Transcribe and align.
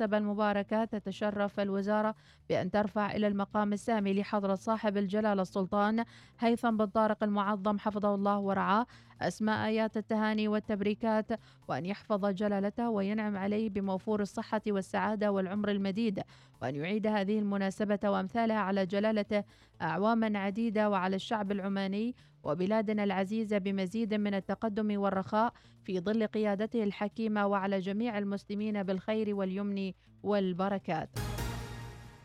المناسبة 0.00 0.18
المباركة 0.18 0.84
تتشرف 0.84 1.60
الوزارة 1.60 2.14
بأن 2.48 2.70
ترفع 2.70 3.12
إلى 3.12 3.26
المقام 3.26 3.72
السامي 3.72 4.14
لحضرة 4.14 4.54
صاحب 4.54 4.96
الجلالة 4.96 5.42
السلطان 5.42 6.04
هيثم 6.38 6.76
بن 6.76 6.86
طارق 6.86 7.24
المعظم 7.24 7.78
حفظه 7.78 8.14
الله 8.14 8.38
ورعاه 8.38 8.86
أسماء 9.20 9.66
آيات 9.66 9.96
التهاني 9.96 10.48
والتبريكات 10.48 11.26
وأن 11.68 11.86
يحفظ 11.86 12.26
جلالته 12.26 12.90
وينعم 12.90 13.36
عليه 13.36 13.70
بموفور 13.70 14.20
الصحة 14.20 14.62
والسعادة 14.68 15.32
والعمر 15.32 15.70
المديد 15.70 16.22
وأن 16.62 16.74
يعيد 16.76 17.06
هذه 17.06 17.38
المناسبة 17.38 17.98
وأمثالها 18.04 18.58
على 18.58 18.86
جلالته 18.86 19.44
أعواما 19.82 20.38
عديدة 20.38 20.90
وعلى 20.90 21.16
الشعب 21.16 21.52
العماني 21.52 22.14
وبلادنا 22.44 23.04
العزيزة 23.04 23.58
بمزيد 23.58 24.14
من 24.14 24.34
التقدم 24.34 25.00
والرخاء 25.00 25.52
في 25.84 26.00
ظل 26.00 26.26
قيادته 26.26 26.82
الحكيمة 26.82 27.46
وعلى 27.46 27.78
جميع 27.80 28.18
المسلمين 28.18 28.82
بالخير 28.82 29.34
واليمن 29.34 29.92
والبركات. 30.22 31.10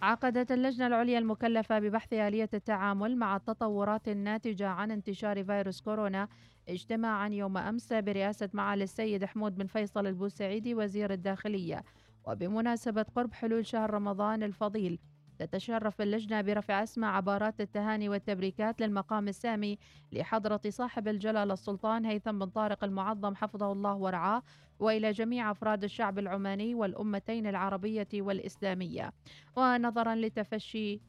عقدت 0.02 0.52
اللجنة 0.52 0.88
العليا 0.88 1.20
المكلفة 1.20 1.80
ببحث 1.80 2.14
آلية 2.14 2.50
التعامل 2.54 3.18
مع 3.18 3.36
التطورات 3.36 4.08
الناتجة 4.08 4.68
عن 4.68 4.92
انتشار 4.92 5.44
فيروس 5.44 5.82
كورونا 5.82 6.28
اجتماعا 6.70 7.30
يوم 7.30 7.58
أمس 7.58 7.94
برئاسة 7.94 8.50
معالي 8.54 8.84
السيد 8.84 9.26
حمود 9.26 9.56
بن 9.56 9.66
فيصل 9.66 10.08
البوسعيدي 10.08 10.76
وزير 10.76 11.14
الداخلية 11.14 11.84
وبمناسبة 12.28 13.06
قرب 13.16 13.34
حلول 13.34 13.66
شهر 13.66 13.94
رمضان 13.94 14.44
الفضيل 14.44 15.00
تتشرف 15.40 16.02
اللجنة 16.02 16.42
برفع 16.42 16.84
أسمى 16.84 17.08
عبارات 17.08 17.62
التهاني 17.62 18.10
والتبريكات 18.10 18.82
للمقام 18.82 19.28
السامي 19.28 19.78
لحضرة 20.12 20.62
صاحب 20.70 21.08
الجلالة 21.08 21.54
السلطان 21.54 22.06
هيثم 22.06 22.40
بن 22.40 22.46
طارق 22.46 22.84
المعظم 22.84 23.36
حفظه 23.36 23.72
الله 23.72 23.96
ورعاه 23.96 24.44
وإلى 24.80 25.12
جميع 25.12 25.52
أفراد 25.52 25.84
الشعب 25.84 26.20
العماني 26.20 26.76
والأمتين 26.76 27.48
العربية 27.48 28.08
والإسلامية. 28.14 29.14
ونظرا 29.56 30.16
لتفشي 30.16 31.02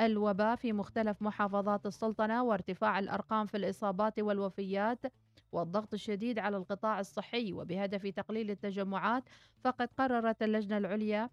الوباء 0.00 0.56
في 0.56 0.72
مختلف 0.72 1.22
محافظات 1.22 1.86
السلطنة 1.86 2.44
وارتفاع 2.44 2.98
الأرقام 2.98 3.46
في 3.46 3.56
الإصابات 3.56 4.18
والوفيات 4.18 4.98
والضغط 5.52 5.94
الشديد 5.94 6.38
على 6.38 6.56
القطاع 6.56 7.00
الصحي 7.00 7.52
وبهدف 7.52 8.06
تقليل 8.06 8.50
التجمعات 8.50 9.24
فقد 9.64 9.88
قررت 9.98 10.42
اللجنة 10.42 10.78
العليا 10.78 11.30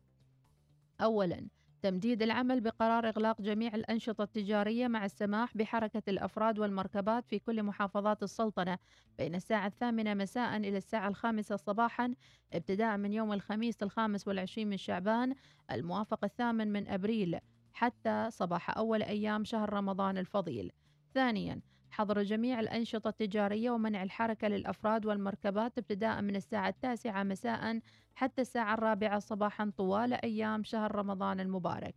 أولاً 1.01 1.47
تمديد 1.81 2.21
العمل 2.21 2.61
بقرار 2.61 3.09
إغلاق 3.09 3.41
جميع 3.41 3.75
الأنشطة 3.75 4.23
التجارية 4.23 4.87
مع 4.87 5.05
السماح 5.05 5.57
بحركة 5.57 6.01
الأفراد 6.07 6.59
والمركبات 6.59 7.27
في 7.27 7.39
كل 7.39 7.63
محافظات 7.63 8.23
السلطنة 8.23 8.77
بين 9.17 9.35
الساعة 9.35 9.67
الثامنة 9.67 10.13
مساء 10.13 10.57
إلى 10.57 10.77
الساعة 10.77 11.07
الخامسة 11.07 11.55
صباحا 11.55 12.13
ابتداء 12.53 12.97
من 12.97 13.13
يوم 13.13 13.33
الخميس 13.33 13.83
الخامس 13.83 14.27
والعشرين 14.27 14.69
من 14.69 14.77
شعبان 14.77 15.35
الموافق 15.71 16.23
الثامن 16.23 16.71
من 16.71 16.87
أبريل 16.87 17.39
حتى 17.73 18.27
صباح 18.31 18.77
أول 18.77 19.03
أيام 19.03 19.43
شهر 19.43 19.73
رمضان 19.73 20.17
الفضيل. 20.17 20.71
ثانيا 21.13 21.61
حظر 21.91 22.23
جميع 22.23 22.59
الأنشطة 22.59 23.07
التجارية 23.07 23.71
ومنع 23.71 24.03
الحركة 24.03 24.47
للأفراد 24.47 25.05
والمركبات 25.05 25.77
ابتداء 25.77 26.21
من 26.21 26.35
الساعة 26.35 26.69
التاسعة 26.69 27.23
مساء 27.23 27.79
حتى 28.15 28.41
الساعة 28.41 28.73
الرابعة 28.73 29.19
صباحا 29.19 29.71
طوال 29.77 30.13
أيام 30.13 30.63
شهر 30.63 30.95
رمضان 30.95 31.39
المبارك. 31.39 31.95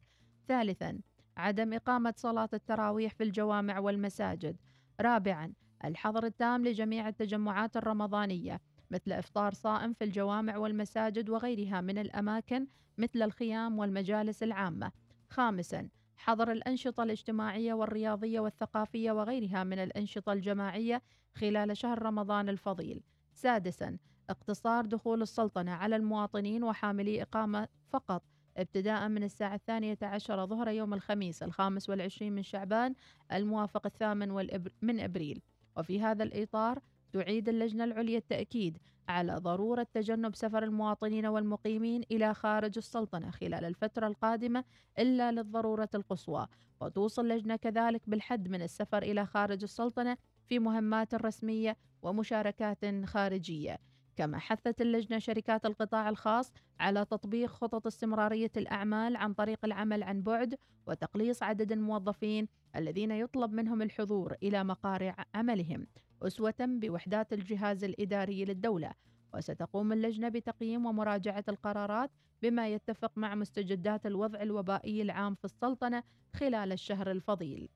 ثالثا 0.48 1.00
عدم 1.36 1.72
إقامة 1.72 2.14
صلاة 2.16 2.48
التراويح 2.54 3.14
في 3.14 3.24
الجوامع 3.24 3.78
والمساجد. 3.78 4.56
رابعا 5.00 5.52
الحظر 5.84 6.24
التام 6.24 6.64
لجميع 6.64 7.08
التجمعات 7.08 7.76
الرمضانية 7.76 8.60
مثل 8.90 9.12
إفطار 9.12 9.54
صائم 9.54 9.92
في 9.92 10.04
الجوامع 10.04 10.56
والمساجد 10.56 11.30
وغيرها 11.30 11.80
من 11.80 11.98
الأماكن 11.98 12.66
مثل 12.98 13.22
الخيام 13.22 13.78
والمجالس 13.78 14.42
العامة. 14.42 14.92
خامسا 15.30 15.88
حظر 16.22 16.52
الأنشطة 16.52 17.02
الاجتماعية 17.02 17.74
والرياضية 17.74 18.40
والثقافية 18.40 19.12
وغيرها 19.12 19.64
من 19.64 19.78
الأنشطة 19.78 20.32
الجماعية 20.32 21.02
خلال 21.34 21.76
شهر 21.76 22.02
رمضان 22.02 22.48
الفضيل. 22.48 23.02
سادسا 23.34 23.98
اقتصار 24.30 24.86
دخول 24.86 25.22
السلطنة 25.22 25.72
على 25.72 25.96
المواطنين 25.96 26.64
وحاملي 26.64 27.22
إقامة 27.22 27.68
فقط 27.88 28.22
ابتداء 28.56 29.08
من 29.08 29.22
الساعة 29.22 29.54
الثانية 29.54 29.98
عشر 30.02 30.46
ظهر 30.46 30.68
يوم 30.68 30.94
الخميس 30.94 31.42
الخامس 31.42 31.90
والعشرين 31.90 32.32
من 32.32 32.42
شعبان 32.42 32.94
الموافق 33.32 33.86
الثامن 33.86 34.58
من 34.82 35.00
أبريل 35.00 35.42
وفي 35.76 36.00
هذا 36.00 36.22
الإطار 36.22 36.78
تعيد 37.12 37.48
اللجنة 37.48 37.84
العليا 37.84 38.18
التأكيد 38.18 38.78
على 39.08 39.34
ضرورة 39.36 39.86
تجنب 39.94 40.34
سفر 40.34 40.64
المواطنين 40.64 41.26
والمقيمين 41.26 42.02
إلى 42.10 42.34
خارج 42.34 42.72
السلطنة 42.76 43.30
خلال 43.30 43.64
الفترة 43.64 44.06
القادمة 44.06 44.64
إلا 44.98 45.32
للضرورة 45.32 45.88
القصوى. 45.94 46.46
وتوصي 46.80 47.20
اللجنة 47.20 47.56
كذلك 47.56 48.02
بالحد 48.06 48.48
من 48.48 48.62
السفر 48.62 49.02
إلى 49.02 49.26
خارج 49.26 49.62
السلطنة 49.62 50.16
في 50.48 50.58
مهمات 50.58 51.14
رسمية 51.14 51.76
ومشاركات 52.02 53.04
خارجية. 53.04 53.78
كما 54.16 54.38
حثت 54.38 54.80
اللجنة 54.80 55.18
شركات 55.18 55.66
القطاع 55.66 56.08
الخاص 56.08 56.52
على 56.80 57.04
تطبيق 57.04 57.50
خطط 57.50 57.86
استمرارية 57.86 58.50
الأعمال 58.56 59.16
عن 59.16 59.34
طريق 59.34 59.58
العمل 59.64 60.02
عن 60.02 60.22
بعد 60.22 60.54
وتقليص 60.86 61.42
عدد 61.42 61.72
الموظفين 61.72 62.48
الذين 62.76 63.10
يطلب 63.10 63.52
منهم 63.52 63.82
الحضور 63.82 64.34
إلى 64.42 64.64
مقار 64.64 65.14
عملهم. 65.34 65.86
أسوة 66.26 66.54
بوحدات 66.60 67.32
الجهاز 67.32 67.84
الإداري 67.84 68.44
للدولة 68.44 68.92
وستقوم 69.34 69.92
اللجنة 69.92 70.28
بتقييم 70.28 70.86
ومراجعة 70.86 71.44
القرارات 71.48 72.10
بما 72.42 72.68
يتفق 72.68 73.12
مع 73.16 73.34
مستجدات 73.34 74.06
الوضع 74.06 74.42
الوبائي 74.42 75.02
العام 75.02 75.34
في 75.34 75.44
السلطنة 75.44 76.02
خلال 76.36 76.72
الشهر 76.72 77.10
الفضيل. 77.10 77.68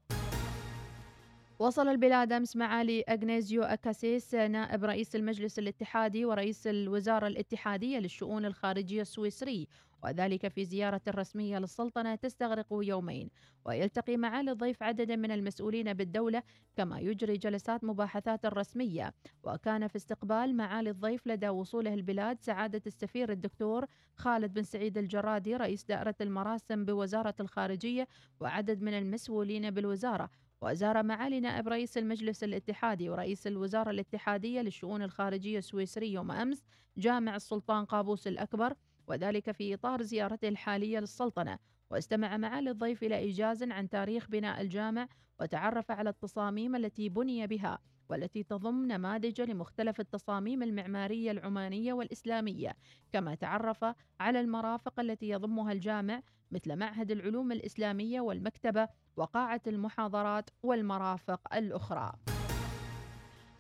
وصل 1.59 1.89
البلاد 1.89 2.33
أمس 2.33 2.57
معالي 2.57 3.03
أغنيزيو 3.03 3.63
أكاسيس 3.63 4.35
نائب 4.35 4.85
رئيس 4.85 5.17
المجلس 5.17 5.59
الاتحادي 5.59 6.25
ورئيس 6.25 6.67
الوزارة 6.67 7.27
الاتحادية 7.27 7.99
للشؤون 7.99 8.45
الخارجية 8.45 9.03
السويسري 9.03 9.69
وذلك 10.05 10.49
في 10.49 10.65
زيارة 10.65 11.01
رسمية 11.09 11.59
للسلطنة 11.59 12.15
تستغرق 12.15 12.67
يومين 12.73 13.31
ويلتقي 13.65 14.17
معالي 14.17 14.51
الضيف 14.51 14.83
عددا 14.83 15.17
من 15.17 15.31
المسؤولين 15.31 15.93
بالدولة 15.95 16.43
كما 16.77 17.01
يجري 17.01 17.37
جلسات 17.37 17.85
مباحثات 17.85 18.47
رسمية. 18.47 19.15
وكان 19.45 19.89
في 19.89 19.97
استقبال 19.97 20.57
معالي 20.57 20.91
الضيف 20.91 21.27
لدى 21.27 21.49
وصوله 21.49 21.95
البلاد 21.95 22.41
سعادة 22.41 22.83
السفير 22.87 23.33
الدكتور 23.33 23.87
خالد 24.15 24.55
بن 24.55 24.63
سعيد 24.63 24.99
الجرادي 24.99 25.57
رئيس 25.57 25.85
دائرة 25.85 26.15
المراسم 26.21 26.85
بوزارة 26.85 27.35
الخارجية 27.41 28.09
وعدد 28.41 28.83
من 28.83 28.99
المسؤولين 28.99 29.71
بالوزارة. 29.71 30.31
وزار 30.61 31.03
معالي 31.03 31.41
نائب 31.41 31.69
رئيس 31.69 31.99
المجلس 31.99 32.45
الاتحادي 32.45 33.09
ورئيس 33.09 33.47
الوزارة 33.47 33.91
الاتحادية 33.91 34.61
للشؤون 34.61 35.03
الخارجية 35.03 35.59
السويسري 35.59 36.13
يوم 36.13 36.31
أمس 36.31 36.65
جامع 36.97 37.37
السلطان 37.37 37.85
قابوس 37.85 38.27
الأكبر 38.27 38.75
وذلك 39.07 39.51
في 39.51 39.75
إطار 39.75 40.03
زيارته 40.03 40.49
الحالية 40.49 40.99
للسلطنة 40.99 41.59
واستمع 41.91 42.37
معالي 42.37 42.71
الضيف 42.71 43.03
إلى 43.03 43.19
إيجاز 43.19 43.63
عن 43.63 43.89
تاريخ 43.89 44.29
بناء 44.29 44.61
الجامع 44.61 45.09
وتعرف 45.41 45.91
على 45.91 46.11
التصاميم 46.11 46.77
التي 46.77 47.09
بني 47.09 47.47
بها 47.47 47.79
والتي 48.09 48.43
تضم 48.43 48.87
نماذج 48.87 49.41
لمختلف 49.41 50.01
التصاميم 50.01 50.63
المعمارية 50.63 51.31
العمانية 51.31 51.93
والإسلامية 51.93 52.77
كما 53.13 53.35
تعرف 53.35 53.85
على 54.21 54.41
المرافق 54.41 55.01
التي 55.01 55.29
يضمها 55.29 55.73
الجامع 55.73 56.23
مثل 56.51 56.77
معهد 56.77 57.11
العلوم 57.11 57.53
الإسلامية 57.53 58.21
والمكتبة 58.21 58.89
وقاعة 59.17 59.63
المحاضرات 59.67 60.51
والمرافق 60.63 61.55
الأخرى. 61.55 62.13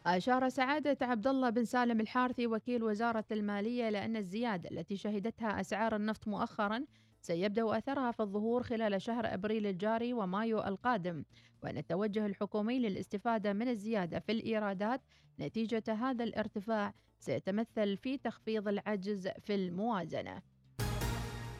أشار 0.06 0.48
سعادة 0.48 1.06
عبد 1.06 1.26
الله 1.26 1.50
بن 1.50 1.64
سالم 1.64 2.00
الحارثي 2.00 2.46
وكيل 2.46 2.82
وزارة 2.82 3.24
المالية 3.32 3.90
لأن 3.90 4.16
الزيادة 4.16 4.70
التي 4.70 4.96
شهدتها 4.96 5.60
أسعار 5.60 5.96
النفط 5.96 6.28
مؤخرا 6.28 6.84
سيبدأ 7.20 7.78
أثرها 7.78 8.10
في 8.10 8.20
الظهور 8.20 8.62
خلال 8.62 9.02
شهر 9.02 9.34
أبريل 9.34 9.66
الجاري 9.66 10.12
ومايو 10.12 10.60
القادم 10.60 11.24
وأن 11.62 11.76
التوجه 11.76 12.26
الحكومي 12.26 12.78
للاستفادة 12.78 13.52
من 13.52 13.68
الزيادة 13.68 14.18
في 14.18 14.32
الإيرادات 14.32 15.00
نتيجة 15.40 15.82
هذا 15.88 16.24
الارتفاع 16.24 16.94
سيتمثل 17.18 17.96
في 17.96 18.18
تخفيض 18.18 18.68
العجز 18.68 19.28
في 19.28 19.54
الموازنة. 19.54 20.42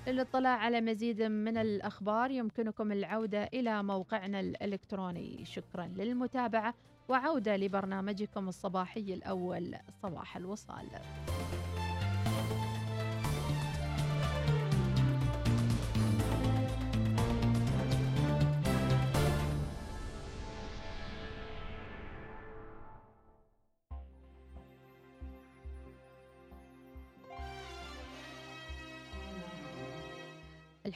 للاطلاع 0.07 0.57
على 0.59 0.81
مزيد 0.81 1.23
من 1.23 1.57
الأخبار 1.57 2.31
يمكنكم 2.31 2.93
العودة 2.93 3.45
إلى 3.45 3.83
موقعنا 3.83 4.41
الإلكتروني. 4.41 5.45
شكرا 5.45 5.87
للمتابعة. 5.87 6.75
وعودة 7.09 7.57
لبرنامجكم 7.57 8.49
الصباحي 8.49 9.15
الأول 9.15 9.75
صباح 10.03 10.37
الوصال. 10.37 10.87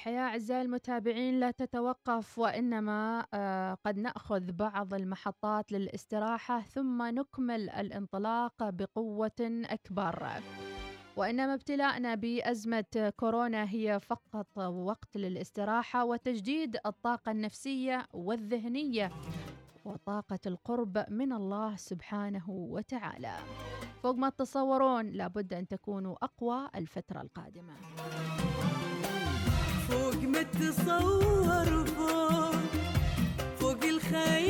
الحياة 0.01 0.21
أعزائي 0.21 0.63
المتابعين 0.63 1.41
لا 1.41 1.51
تتوقف 1.51 2.39
وإنما 2.39 3.27
آه، 3.35 3.79
قد 3.85 3.99
نأخذ 3.99 4.53
بعض 4.53 4.95
المحطات 4.95 5.73
للاستراحة 5.73 6.61
ثم 6.61 7.03
نكمل 7.03 7.71
الانطلاق 7.71 8.71
بقوة 8.71 9.63
أكبر. 9.65 10.29
وإنما 11.17 11.55
ابتلاءنا 11.55 12.15
بأزمة 12.15 13.13
كورونا 13.17 13.71
هي 13.71 14.01
فقط 14.01 14.59
وقت 14.59 15.17
للاستراحة 15.17 16.05
وتجديد 16.05 16.77
الطاقة 16.87 17.33
النفسية 17.33 18.07
والذهنية 18.13 19.11
وطاقة 19.85 20.41
القرب 20.47 21.05
من 21.09 21.33
الله 21.33 21.77
سبحانه 21.77 22.51
وتعالى. 22.51 23.35
فوق 24.03 24.15
ما 24.15 24.29
تتصورون 24.29 25.07
لابد 25.07 25.55
أن 25.55 25.69
تكونوا 25.69 26.17
أقوى 26.23 26.69
الفترة 26.75 27.21
القادمة. 27.21 27.73
فوق 29.91 30.15
متصور 30.15 31.85
فوق 31.97 32.55
فوق 33.61 33.85
الخيال. 33.85 34.50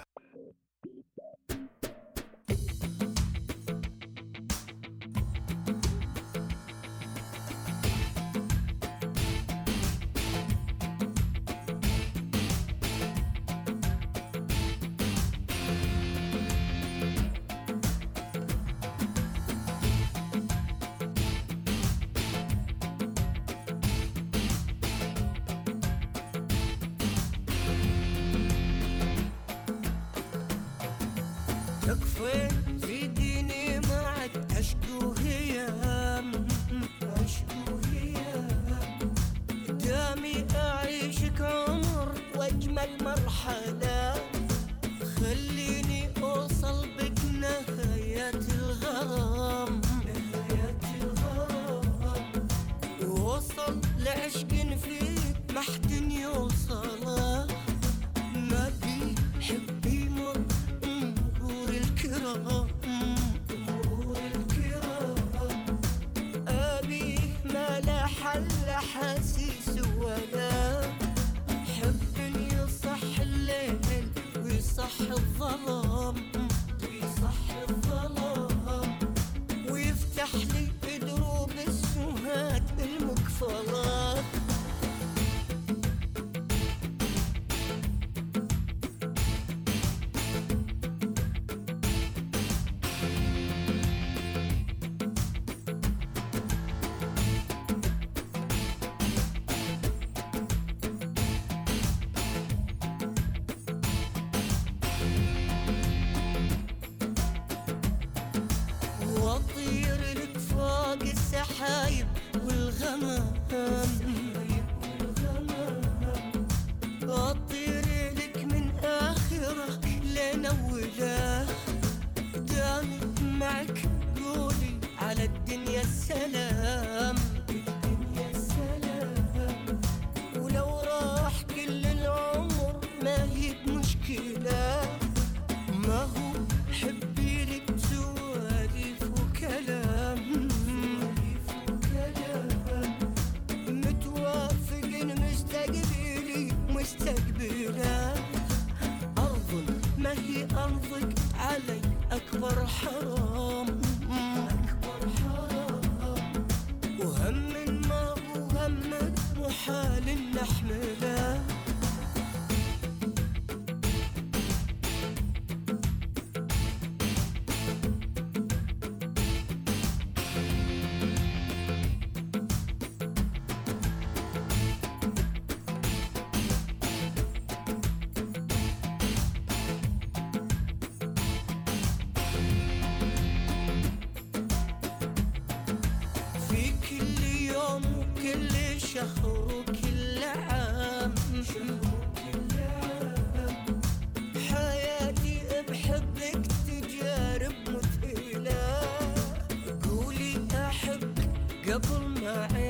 قبل 201.71 202.21
ما 202.23 202.60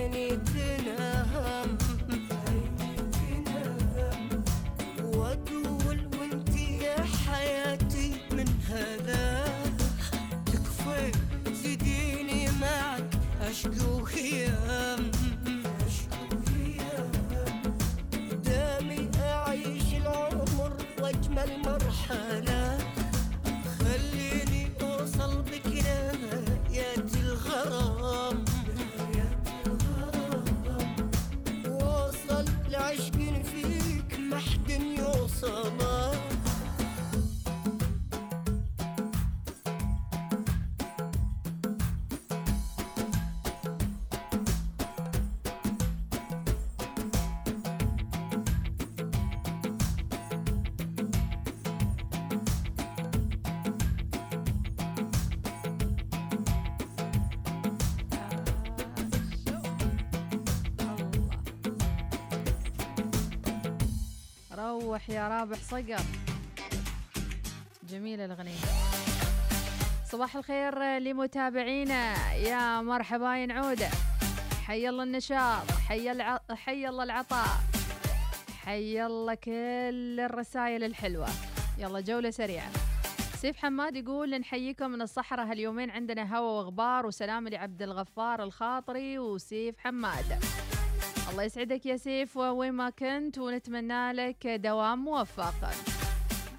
يا 65.22 65.28
رابح 65.28 65.58
صقر. 65.58 66.02
جميلة 67.90 68.26
الأغنية. 68.26 68.58
صباح 70.06 70.36
الخير 70.36 70.98
لمتابعينا. 70.98 72.34
يا 72.34 72.82
مرحبا 72.82 73.38
ينعودة 73.38 73.90
حي 74.66 74.90
الله 74.90 75.04
النشاط. 75.04 75.72
حي, 75.72 76.12
الع... 76.12 76.40
حي 76.52 76.88
الله 76.88 77.04
العطاء. 77.04 77.48
حي 78.66 79.06
الله 79.06 79.34
كل 79.34 80.20
الرسائل 80.20 80.84
الحلوة. 80.84 81.30
يلا 81.78 82.00
جولة 82.00 82.30
سريعة. 82.30 82.72
سيف 83.42 83.58
حماد 83.58 83.96
يقول 83.96 84.40
نحييكم 84.40 84.92
من 84.92 85.02
الصحراء 85.02 85.46
هاليومين 85.46 85.92
عندنا 85.92 86.38
هوا 86.38 86.52
وغبار 86.52 87.06
وسلام 87.06 87.48
لعبد 87.48 87.82
الغفار 87.82 88.44
الخاطري 88.44 89.20
وسيف 89.20 89.80
حماد. 89.80 90.44
الله 91.32 91.44
يسعدك 91.44 91.86
يا 91.86 91.98
سيف 91.98 92.38
وين 92.38 92.74
ما 92.74 92.90
كنت 92.90 93.38
ونتمنى 93.38 94.14
لك 94.14 94.48
دوام 94.48 95.04
موفق. 95.04 95.70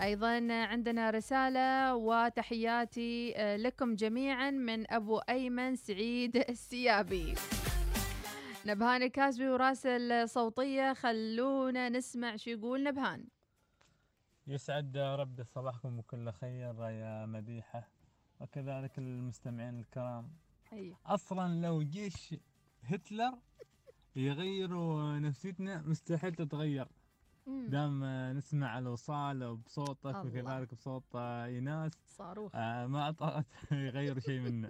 أيضا 0.01 0.53
عندنا 0.53 1.11
رسالة 1.11 1.97
وتحياتي 1.97 3.37
آه، 3.37 3.57
لكم 3.57 3.95
جميعا 3.95 4.51
من 4.51 4.93
أبو 4.93 5.19
أيمن 5.19 5.77
سعيد 5.77 6.37
السيابي. 6.37 7.35
نبهان 8.67 9.03
الكاسبي 9.03 9.49
وراسل 9.49 10.29
صوتيه 10.29 10.93
خلونا 10.93 11.89
نسمع 11.89 12.37
شو 12.37 12.51
يقول 12.51 12.85
نبهان. 12.85 13.25
يسعد 14.47 14.97
ربي 14.97 15.45
صباحكم 15.45 15.97
بكل 15.97 16.33
خير 16.33 16.75
يا 16.89 17.27
مديحة 17.27 17.89
وكذلك 18.41 18.99
المستمعين 18.99 19.81
الكرام. 19.81 20.31
أيوه. 20.73 20.97
أصلا 21.07 21.67
لو 21.67 21.83
جيش 21.83 22.35
هتلر 22.83 23.33
يغيروا 24.17 25.19
نفسيتنا 25.19 25.83
مستحيل 25.83 26.35
تتغير. 26.35 26.89
دام 27.47 28.05
نسمع 28.37 28.79
الوصال 28.79 29.57
بصوتك. 29.57 30.25
وكذلك 30.25 30.75
بصوت 30.75 31.17
ايناس 31.17 31.93
صاروخ 32.07 32.53
آه، 32.55 32.87
ما 32.87 33.03
أعتقد 33.03 33.45
يغير 33.73 34.21
شيء 34.21 34.41
منه 34.41 34.69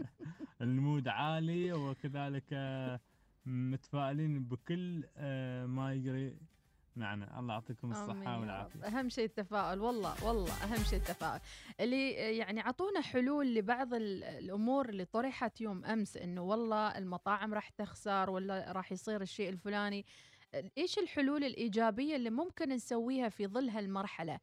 المود 0.60 1.08
عالي 1.08 1.72
وكذلك 1.72 2.44
آه، 2.52 3.00
متفائلين 3.46 4.44
بكل 4.44 5.04
آه، 5.16 5.66
ما 5.66 5.92
يجري 5.92 6.36
معنا. 6.96 7.38
الله 7.40 7.54
يعطيكم 7.54 7.90
الصحة 7.90 8.40
والعافية. 8.40 8.86
أهم 8.86 9.08
شيء 9.08 9.24
التفاؤل. 9.24 9.80
والله 9.80 10.24
والله 10.24 10.52
أهم 10.64 10.84
شيء 10.84 10.98
التفاؤل. 10.98 11.40
اللي 11.80 12.10
يعني 12.12 12.60
أعطونا 12.60 13.00
حلول 13.00 13.54
لبعض 13.54 13.94
ال- 13.94 14.24
الأمور 14.24 14.88
اللي 14.88 15.04
طرحت 15.04 15.60
يوم 15.60 15.84
أمس 15.84 16.16
إنه 16.16 16.42
والله 16.42 16.98
المطاعم 16.98 17.54
راح 17.54 17.68
تخسر 17.68 18.30
ولا 18.30 18.72
راح 18.72 18.92
يصير 18.92 19.22
الشيء 19.22 19.48
الفلاني. 19.48 20.06
إيش 20.78 20.98
الحلول 20.98 21.44
الإيجابية 21.44 22.16
اللي 22.16 22.30
ممكن 22.30 22.68
نسويها 22.68 23.28
في 23.28 23.46
ظل 23.46 23.68
هالمرحلة؟ 23.68 24.38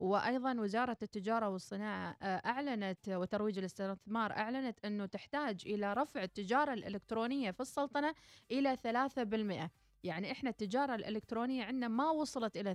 وأيضا 0.00 0.60
وزارة 0.60 0.96
التجارة 1.02 1.48
والصناعة 1.48 2.16
آه، 2.22 2.42
أعلنت 2.46 3.08
وترويج 3.08 3.58
الاستثمار 3.58 4.32
أعلنت 4.32 4.78
إنه 4.84 5.06
تحتاج 5.06 5.62
إلى 5.66 5.92
رفع 5.94 6.22
التجارة 6.22 6.72
الإلكترونية 6.72 7.50
في 7.50 7.60
السلطنة 7.60 8.14
إلى 8.50 8.76
3% 8.76 9.70
يعني 10.04 10.32
إحنا 10.32 10.50
التجارة 10.50 10.94
الإلكترونية 10.94 11.64
عندنا 11.64 11.88
ما 11.88 12.10
وصلت 12.10 12.56
إلى 12.56 12.74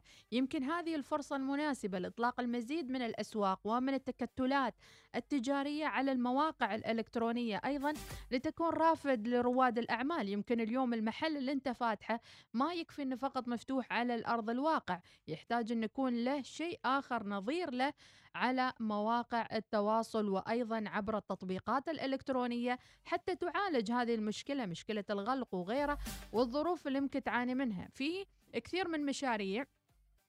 يمكن 0.32 0.64
هذه 0.64 0.94
الفرصة 0.94 1.36
المناسبة 1.36 1.98
لإطلاق 1.98 2.40
المزيد 2.40 2.90
من 2.90 3.02
الأسواق 3.02 3.60
ومن 3.64 3.94
التكتلات 3.94 4.74
التجارية 5.16 5.86
على 5.86 6.12
المواقع 6.12 6.74
الإلكترونية 6.74 7.60
أيضا 7.64 7.92
لتكون 8.30 8.68
رافد 8.68 9.28
لرواد 9.28 9.78
الأعمال. 9.78 10.28
يمكن 10.28 10.60
اليوم 10.60 10.94
المحل 10.94 11.36
اللي 11.36 11.52
أنت 11.52 11.68
فاتحه 11.68 12.20
ما 12.54 12.72
يكفي 12.74 13.02
إنه 13.02 13.16
فقط 13.16 13.48
مفتوح 13.48 13.92
على 13.92 14.14
الأرض 14.14 14.50
الواقع 14.50 15.00
يحتاج 15.28 15.72
إن 15.72 15.82
يكون 15.82 16.24
له 16.24 16.42
شيء 16.42 16.80
آخر 16.84 17.26
نظير 17.26 17.70
له 17.70 17.92
على 18.34 18.72
مواقع 18.80 19.48
التواصل 19.52 20.28
وأيضا 20.28 20.84
عبر 20.86 21.16
التطبيقات 21.16 21.88
الإلكترونية 21.88 22.78
حتى 23.04 23.36
تعالج 23.36 23.92
هذه 23.92 24.14
المشكلة 24.14 24.66
مشكلة 24.66 25.04
الغلق 25.10 25.54
وغيره 25.54 25.98
والظروف 26.32 26.86
اللي 26.86 27.00
ممكن 27.00 27.22
تعاني 27.22 27.54
منها. 27.54 27.88
في 27.94 28.26
كثير 28.52 28.88
من 28.88 29.06
مشاريع 29.06 29.64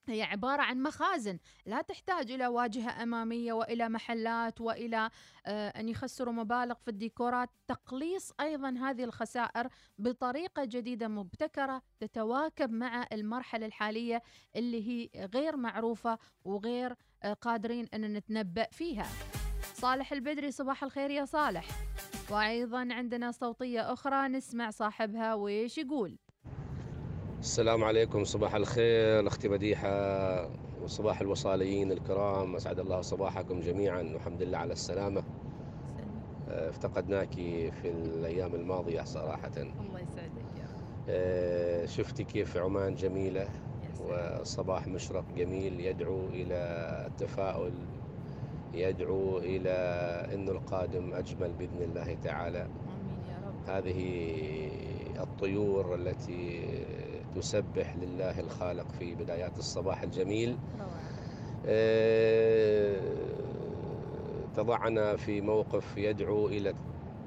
هي 0.08 0.24
عبارة 0.24 0.62
عن 0.62 0.84
مخازن 0.84 1.40
لا 1.66 1.82
تحتاج 1.82 2.32
إلى 2.32 2.48
واجهة 2.48 3.04
أمامية 3.04 3.54
وإلى 3.54 3.90
محلات 3.90 4.62
وإلى 4.62 5.10
آه 5.46 5.70
أن 5.70 5.90
يخسروا 5.90 6.34
مبالغ 6.34 6.74
في 6.76 6.88
الديكورات. 6.88 7.50
تقليص 7.68 8.32
أيضا 8.40 8.70
هذه 8.70 9.04
الخسائر 9.04 9.68
بطريقة 9.98 10.66
جديدة 10.66 11.08
مبتكرة 11.08 11.82
تتواكب 12.00 12.72
مع 12.72 13.08
المرحلة 13.14 13.66
الحالية 13.66 14.22
اللي 14.56 14.88
هي 14.88 15.28
غير 15.34 15.58
معروفة 15.58 16.20
وغير 16.46 16.96
قادرين 17.42 17.86
أن 17.94 18.14
نتنبأ 18.14 18.68
فيها. 18.72 19.06
صالح 19.74 20.12
البدري 20.12 20.52
صباح 20.52 20.84
الخير 20.84 21.10
يا 21.10 21.26
صالح. 21.26 21.68
وأيضا 22.32 22.88
عندنا 22.92 23.32
صوتية 23.32 23.94
أخرى 23.94 24.28
نسمع 24.28 24.70
صاحبها 24.70 25.34
ويش 25.34 25.78
يقول. 25.78 26.18
السلام 27.40 27.84
عليكم 27.84 28.24
صباح 28.24 28.56
الخير 28.56 29.28
أختي 29.28 29.50
مديحة 29.50 30.52
وصباح 30.84 31.22
الوصاليين 31.22 31.92
الكرام. 31.92 32.56
أسعد 32.56 32.80
الله 32.80 33.02
صباحكم 33.02 33.60
جميعا 33.60 34.02
والحمد 34.02 34.42
لله 34.42 34.58
على 34.58 34.74
السلامة. 34.74 35.24
آه، 36.50 36.70
افتقدناك 36.70 37.34
في 37.82 37.86
الأيام 37.86 38.56
الماضية 38.56 39.02
صراحة. 39.02 39.52
الله 39.58 40.00
يسعدك 40.00 40.58
يا 40.58 40.64
رب. 40.64 41.06
آه، 41.10 41.86
شفتي 41.86 42.24
كيف 42.24 42.58
عمان 42.58 42.96
جميلة؟ 42.96 43.48
والصباح 44.08 44.88
مشرق 44.88 45.24
جميل 45.38 45.80
يدعو 45.80 46.26
إلى 46.26 46.56
التفاؤل 47.08 47.74
يدعو 48.74 49.38
إلى 49.38 49.70
ان 50.34 50.50
القادم 50.50 51.14
أجمل 51.14 51.54
بإذن 51.60 51.82
الله 51.82 52.18
تعالى. 52.24 52.62
آمين 52.62 53.22
يا 53.30 53.38
رب. 53.48 53.70
هذه 53.70 54.02
الطيور 55.20 55.96
التي 55.96 56.70
تسبح 57.36 57.96
لله 57.96 58.40
الخالق 58.40 58.92
في 58.92 59.16
بدايات 59.16 59.58
الصباح 59.58 60.02
الجميل. 60.02 60.58
آه، 61.66 63.00
تضعنا 64.56 65.16
في 65.16 65.42
موقف 65.42 65.98
يدعو 65.98 66.48
إلى 66.48 66.74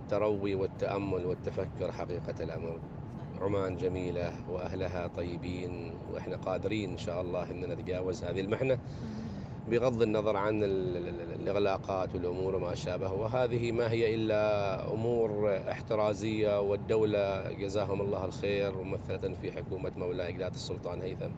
التروي 0.02 0.54
والتأمل 0.54 1.26
والتفكر 1.26 1.92
حقيقة 1.92 2.44
الأمر. 2.44 2.80
عمان 3.40 3.77
جميلة 3.77 4.33
وأهلها 4.51 5.07
طيبين 5.07 5.92
وإحنا 6.12 6.37
قادرين 6.37 6.90
إن 6.90 6.99
شاء 6.99 7.20
الله 7.20 7.51
أن 7.51 7.61
نتجاوز 7.61 8.25
هذه 8.25 8.40
المحنة 8.40 8.79
بغض 9.70 10.03
النظر 10.03 10.37
عن 10.37 10.62
ال- 10.64 10.97
ال- 10.97 11.09
ال- 11.09 11.40
الإغلاقات 11.40 12.14
والأمور 12.14 12.57
وما 12.57 12.75
شابه 12.75 13.12
وهذه 13.12 13.73
ما 13.73 13.90
هي 13.90 14.14
إلا 14.14 14.92
أمور 14.92 15.61
احترازية 15.70 16.61
والدولة 16.61 17.53
جزاهم 17.53 18.01
الله 18.01 18.25
الخير 18.25 18.83
ممثلة 18.83 19.35
في 19.42 19.53
حكومة 19.53 19.92
مولاي 19.97 20.33
قلادة 20.33 20.55
السلطان 20.55 21.03
هيثم. 21.03 21.31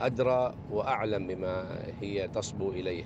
أدرى 0.00 0.54
وأعلم 0.70 1.26
بما 1.26 1.78
هي 2.00 2.28
تصبو 2.28 2.70
إليه. 2.70 3.04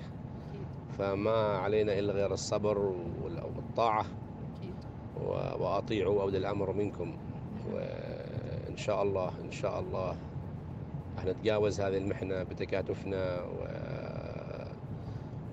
فما 0.97 1.57
علينا 1.57 1.99
إلا 1.99 2.13
غير 2.13 2.33
الصبر 2.33 2.77
وال- 3.23 3.43
والطاعة 3.57 4.05
و- 5.25 5.63
وأطيعوا 5.63 6.21
أولي 6.21 6.37
الأمر 6.37 6.73
منكم. 6.73 7.13
وإن 8.71 8.77
شاء 8.79 9.03
الله 9.03 9.31
إن 9.45 9.51
شاء 9.51 9.79
الله 9.79 10.15
نتجاوز 11.25 11.81
هذه 11.81 11.97
المحنة 11.97 12.43
بتكاتفنا 12.43 13.41
و- 13.43 14.71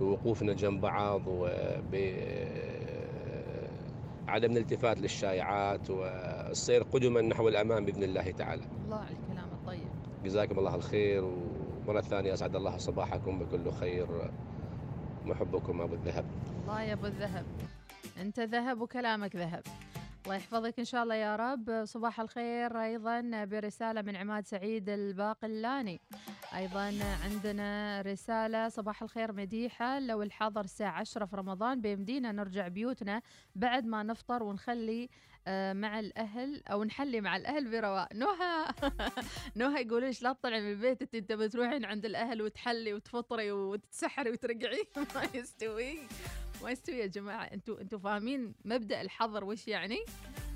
بوقوفنا 0.01 0.53
جنب 0.53 0.81
بعض 0.81 1.23
وبعدم 1.27 1.53
الالتفات 4.53 4.99
للشائعات 5.01 5.91
والسير 5.91 6.83
قدما 6.83 7.21
نحو 7.21 7.49
الأمام 7.49 7.85
بإذن 7.85 8.03
الله 8.03 8.31
تعالى. 8.31 8.63
الله 8.85 8.97
على 8.97 9.11
الكلام 9.11 9.49
الطيب. 9.53 9.89
جزاكم 10.25 10.59
الله 10.59 10.75
الخير 10.75 11.25
ومرة 11.87 12.01
ثانية 12.01 12.35
أسعد 12.35 12.57
الله 12.57 12.77
صباحكم 12.77 13.39
بكل 13.39 13.73
خير. 13.73 14.07
محبكم 15.27 15.81
أبو 15.81 15.95
الذهب. 15.95 16.25
الله 16.63 16.83
يا 16.83 16.93
أبو 16.93 17.07
الذهب. 17.07 17.45
أنت 18.21 18.41
ذهب 18.41 18.81
وكلامك 18.81 19.37
ذهب. 19.37 19.63
الله 20.25 20.37
يحفظك 20.37 20.79
إن 20.79 20.85
شاء 20.85 21.03
الله 21.03 21.15
يا 21.15 21.37
رب. 21.37 21.85
صباح 21.85 22.21
الخير 22.21 22.83
أيضا 22.83 23.45
برسالة 23.45 24.03
من 24.03 24.17
عماد 24.17 24.47
سعيد 24.47 24.89
الباقلاني. 24.89 26.01
أيضا 26.55 26.95
عندنا 27.25 28.01
رسالة 28.01 28.69
صباح 28.69 29.03
الخير 29.03 29.33
مديحة. 29.33 29.99
لو 29.99 30.23
الحظر 30.23 30.61
الساعة 30.61 31.01
10 31.01 31.25
في 31.27 31.37
رمضان 31.37 31.81
بيمدينا 31.81 32.33
نرجع 32.33 32.69
بيوتنا 32.69 33.23
بعد 33.55 33.85
ما 33.87 34.03
نفطر 34.03 34.43
ونخلي 34.43 35.09
آه، 35.47 35.73
مع 35.73 36.01
الأهل 36.01 36.63
أو 36.67 36.85
نحلي 36.85 37.21
مع 37.21 37.37
الأهل 37.37 37.71
برواء 37.71 38.09
نهى. 38.15 38.67
نهى 39.57 39.83
يقول 39.87 40.05
إيش 40.05 40.23
لا 40.23 40.33
تطلعي 40.33 40.61
من 40.61 40.71
البيت 40.71 41.15
انت 41.15 41.33
بتروحين 41.33 41.85
عند 41.85 42.05
الأهل 42.05 42.43
وتحلي 42.43 42.95
وتفطري 42.95 43.53
وتتسحري 43.53 44.31
وترجعي 44.31 44.85
ما 45.15 45.23
يستوي. 45.35 45.99
ما 46.63 46.71
يستوي 46.71 46.97
يا 46.97 47.07
جماعة. 47.07 47.45
أنتوا 47.45 47.81
أنتوا 47.81 47.99
فاهمين 47.99 48.55
مبدأ 48.65 49.01
الحظر 49.01 49.45
وش 49.45 49.69
يعني؟ 49.69 49.99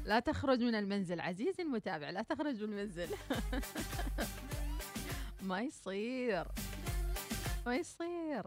لا 0.05 0.21
تخرج 0.21 0.63
من 0.63 0.75
المنزل 0.75 1.21
عزيزي 1.21 1.63
المتابع 1.63 2.11
لا 2.11 2.23
تخرج 2.23 2.63
من 2.63 2.73
المنزل. 2.73 3.09
ما 5.49 5.61
يصير. 5.61 6.49
ما 7.67 7.77
يصير. 7.77 8.47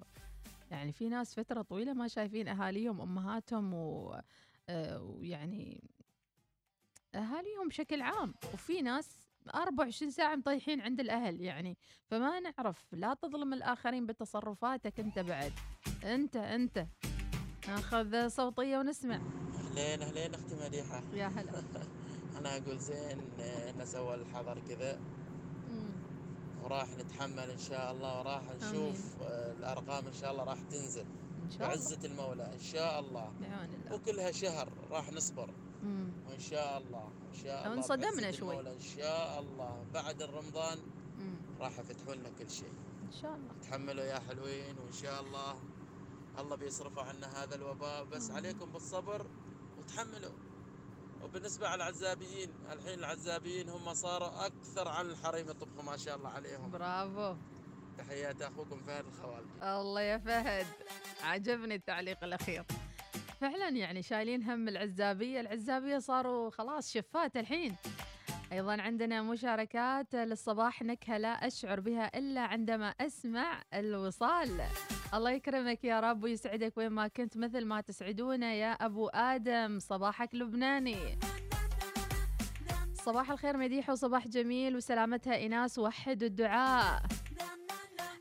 يعني 0.71 0.91
في 0.91 1.09
ناس 1.09 1.35
فترة 1.35 1.61
طويلة 1.61 1.93
ما 1.93 2.07
شايفين 2.07 2.47
أهاليهم 2.47 3.01
أمهاتهم 3.01 3.73
و... 3.73 4.19
آه، 4.69 5.01
ويعني 5.01 5.83
أهاليهم 7.15 7.67
بشكل 7.67 8.01
عام. 8.01 8.33
وفي 8.53 8.81
ناس 8.81 9.09
24 9.55 10.11
ساعة 10.11 10.35
مطيحين 10.35 10.81
عند 10.81 10.99
الأهل. 10.99 11.41
يعني 11.41 11.77
فما 12.07 12.39
نعرف. 12.39 12.93
لا 12.93 13.13
تظلم 13.13 13.53
الآخرين 13.53 14.05
بتصرفاتك. 14.05 14.99
أنت 14.99 15.19
بعد. 15.19 15.53
أنت 16.03 16.35
أنت. 16.35 16.85
ناخذ 17.67 18.27
صوتية 18.27 18.77
ونسمع. 18.77 19.19
اهلين 19.55 20.01
اهلين 20.01 20.33
أختي 20.33 20.55
مديحة. 20.65 21.03
يا 21.13 21.27
هلا. 21.27 21.63
أنا 22.39 22.57
أقول 22.57 22.79
زين 22.79 23.21
نسوى 23.79 24.15
الحظر 24.15 24.59
كذا. 24.69 24.99
وراح 26.63 26.87
نتحمل 26.97 27.49
إن 27.51 27.57
شاء 27.57 27.91
الله 27.91 28.19
وراح 28.19 28.41
نشوف 28.43 29.21
آه، 29.21 29.51
الأرقام 29.51 30.07
إن 30.07 30.13
شاء 30.13 30.31
الله 30.31 30.43
راح 30.43 30.57
تنزل. 30.71 31.05
إن 31.45 31.49
شاء 31.51 31.57
الله. 31.57 31.67
بعزة 31.67 32.05
المولى 32.05 32.53
إن 32.53 32.59
شاء 32.59 32.99
الله. 32.99 33.31
بعون 33.41 33.69
الله. 33.73 33.95
وكلها 33.95 34.31
شهر 34.31 34.69
راح 34.91 35.11
نصبر. 35.13 35.49
مم. 35.83 36.09
وإن 36.29 36.39
شاء 36.39 36.77
الله 36.77 37.09
إن 37.33 37.43
شاء 37.43 37.65
الله 37.65 37.77
انصدمنا 37.77 38.31
شوي. 38.31 38.59
إن 38.59 38.79
شاء 38.97 39.39
الله. 39.39 39.85
بعد 39.93 40.21
الرمضان 40.21 40.77
مم. 41.19 41.35
راح 41.59 41.79
يفتحوا 41.79 42.15
لنا 42.15 42.29
كل 42.39 42.49
شيء. 42.49 42.73
إن 43.07 43.11
شاء 43.21 43.35
الله. 43.35 43.49
تحملوا 43.69 44.03
يا 44.03 44.19
حلوين 44.19 44.75
وإن 44.85 44.93
شاء 44.93 45.21
الله. 45.21 45.55
الله 46.39 46.55
بيصرف 46.55 46.99
عنا 46.99 47.43
هذا 47.43 47.55
الوباء. 47.55 48.03
بس 48.03 48.31
عليكم 48.31 48.65
بالصبر 48.65 49.25
وتحملوا. 49.77 50.33
وبالنسبة 51.23 51.67
على 51.67 51.83
العزابيين 51.83 52.49
الحين 52.71 52.99
العزابيين 52.99 53.69
هم 53.69 53.93
صاروا 53.93 54.45
أكثر 54.45 54.87
عن 54.87 55.05
الحريم 55.05 55.49
يطبخوا 55.49 55.83
ما 55.83 55.97
شاء 55.97 56.15
الله 56.15 56.29
عليهم. 56.29 56.71
برافو. 56.71 57.35
تحياتي 57.97 58.47
أخوكم 58.47 58.81
فهد 58.87 59.05
الخوالدي. 59.05 59.63
الله 59.63 60.01
يا 60.01 60.17
فهد. 60.17 60.65
عجبني 61.23 61.75
التعليق 61.75 62.23
الأخير. 62.23 62.65
فعلا 63.41 63.69
يعني 63.69 64.03
شايلين 64.03 64.43
هم 64.43 64.67
العزابية. 64.67 65.39
العزابية 65.39 65.99
صاروا 65.99 66.49
خلاص 66.49 66.93
شفات 66.93 67.37
الحين. 67.37 67.75
أيضا 68.51 68.81
عندنا 68.81 69.21
مشاركات 69.21 70.15
للصباح 70.15 70.81
نكهة 70.81 71.17
لا 71.17 71.47
أشعر 71.47 71.79
بها 71.79 72.17
إلا 72.17 72.41
عندما 72.41 72.89
أسمع 72.89 73.63
الوصال. 73.73 74.61
الله 75.13 75.31
يكرمك 75.31 75.83
يا 75.83 75.99
رب 75.99 76.23
ويسعدك 76.23 76.77
وين 76.77 76.89
ما 76.89 77.07
كنت 77.07 77.37
مثل 77.37 77.65
ما 77.65 77.81
تسعدونا 77.81 78.53
يا 78.53 78.71
أبو 78.71 79.07
آدم. 79.07 79.79
صباحك 79.79 80.35
لبناني. 80.35 81.19
صباح 82.93 83.31
الخير 83.31 83.57
مديح 83.57 83.89
وصباح 83.89 84.27
جميل 84.27 84.75
وسلامتها 84.75 85.45
إناس 85.45 85.79
وحد 85.79 86.23
الدعاء. 86.23 87.03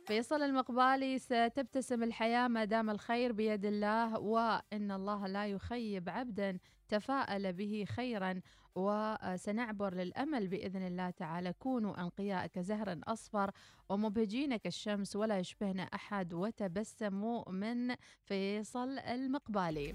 فيصل 0.07 0.43
المقبالي 0.43 1.19
ستبتسم 1.19 2.03
الحياة 2.03 2.49
ما 2.49 2.65
دام 2.65 2.91
الخير 2.91 3.33
بيد 3.33 3.65
الله 3.65 4.19
وإن 4.19 4.91
الله 4.91 5.27
لا 5.27 5.47
يخيب 5.47 6.09
عبدا 6.09 6.59
تفاءل 6.89 7.53
به 7.53 7.85
خيرا. 7.89 8.41
وسنعبر 8.77 9.95
للأمل 9.95 10.49
بإذن 10.49 10.87
الله 10.87 11.11
تعالى. 11.11 11.53
كونوا 11.53 12.01
أنقياء 12.01 12.47
كزهر 12.47 12.99
أصفر 13.07 13.51
ومبهجين 13.89 14.57
كالشمس 14.57 15.17
ولا 15.17 15.39
يشبهنا 15.39 15.83
أحد 15.83 16.35
وتبسموا 16.35 17.51
من 17.51 17.95
فيصل 18.25 18.99
المقبالي. 18.99 19.95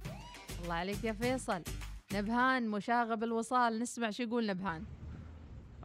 الله 0.63 0.73
عليك 0.73 1.03
يا 1.03 1.13
فيصل. 1.13 1.63
نبهان 2.13 2.69
مشاغب 2.69 3.23
الوصال 3.23 3.79
نسمع 3.79 4.09
شو 4.09 4.23
يقول 4.23 4.47
نبهان. 4.47 4.83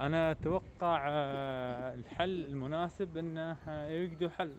أنا 0.01 0.31
أتوقع 0.31 1.07
آه، 1.09 1.95
الحل 1.95 2.45
المناسب 2.45 3.17
إنه 3.17 3.57
آه، 3.69 3.89
يوجدوا 3.89 4.29
حل. 4.29 4.57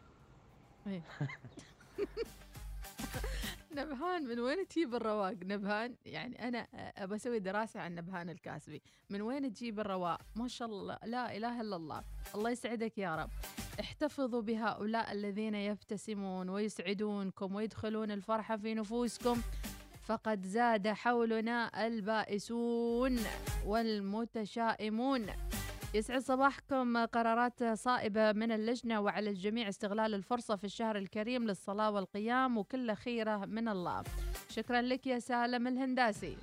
نبهان 3.75 4.27
من 4.27 4.39
وين 4.39 4.67
تجيب 4.67 4.95
الرواق؟ 4.95 5.35
نبهان 5.43 5.95
يعني 6.05 6.47
أنا 6.47 6.67
أبى 6.97 7.15
أسوي 7.15 7.39
دراسة 7.39 7.79
عن 7.79 7.95
نبهان 7.95 8.29
الكاسبي. 8.29 8.81
من 9.09 9.21
وين 9.21 9.53
تجيب 9.53 9.79
الرواق؟ 9.79 10.21
ما 10.35 10.47
شاء 10.47 10.67
الله 10.67 10.97
لا 11.03 11.37
إله 11.37 11.61
إلا 11.61 11.75
الله. 11.75 12.03
الله 12.35 12.49
يسعدك 12.49 12.97
يا 12.97 13.15
رب. 13.15 13.29
احتفظوا 13.79 14.41
بهؤلاء 14.41 15.11
الذين 15.11 15.55
يبتسمون 15.55 16.49
ويسعدونكم 16.49 17.55
ويدخلون 17.55 18.11
الفرحه 18.11 18.57
في 18.57 18.73
نفوسكم. 18.73 19.41
فقد 20.05 20.45
زاد 20.45 20.87
حولنا 20.87 21.87
البائسون 21.87 23.19
والمتشائمون. 23.65 25.27
يسعد 25.95 26.21
صباحكم. 26.21 27.05
قرارات 27.05 27.63
صائبة 27.63 28.31
من 28.31 28.51
اللجنة 28.51 28.99
وعلى 28.99 29.29
الجميع 29.29 29.69
استغلال 29.69 30.13
الفرصة 30.13 30.55
في 30.55 30.63
الشهر 30.63 30.97
الكريم 30.97 31.43
للصلاة 31.47 31.91
والقيام 31.91 32.57
وكل 32.57 32.93
خيرة 32.93 33.45
من 33.45 33.67
الله. 33.67 34.03
شكرا 34.49 34.81
لك 34.81 35.07
يا 35.07 35.19
سالم 35.19 35.67
الهنداسي. 35.67 36.37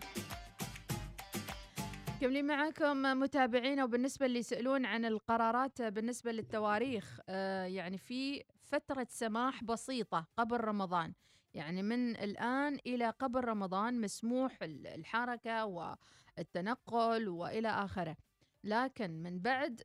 كملين 2.21 2.47
معاكم 2.47 3.03
متابعينا 3.03 3.85
وبالنسبة 3.85 4.27
اللي 4.27 4.39
يسألون 4.39 4.87
عن 4.87 5.05
القرارات 5.05 5.83
بالنسبة 5.83 6.33
للتواريخ 6.33 7.21
آه 7.29 7.65
يعني 7.65 7.99
في 7.99 8.45
فترة 8.63 9.07
سماح 9.11 9.65
بسيطة 9.65 10.27
قبل 10.37 10.61
رمضان. 10.61 11.13
يعني 11.55 11.83
من 11.83 12.17
الآن 12.17 12.79
إلى 12.87 13.11
قبل 13.11 13.45
رمضان 13.45 14.01
مسموح 14.01 14.59
الحركة 14.63 15.65
والتنقل 15.65 17.29
وإلى 17.29 17.69
آخره. 17.69 18.17
لكن 18.65 19.23
من 19.23 19.39
بعد 19.39 19.83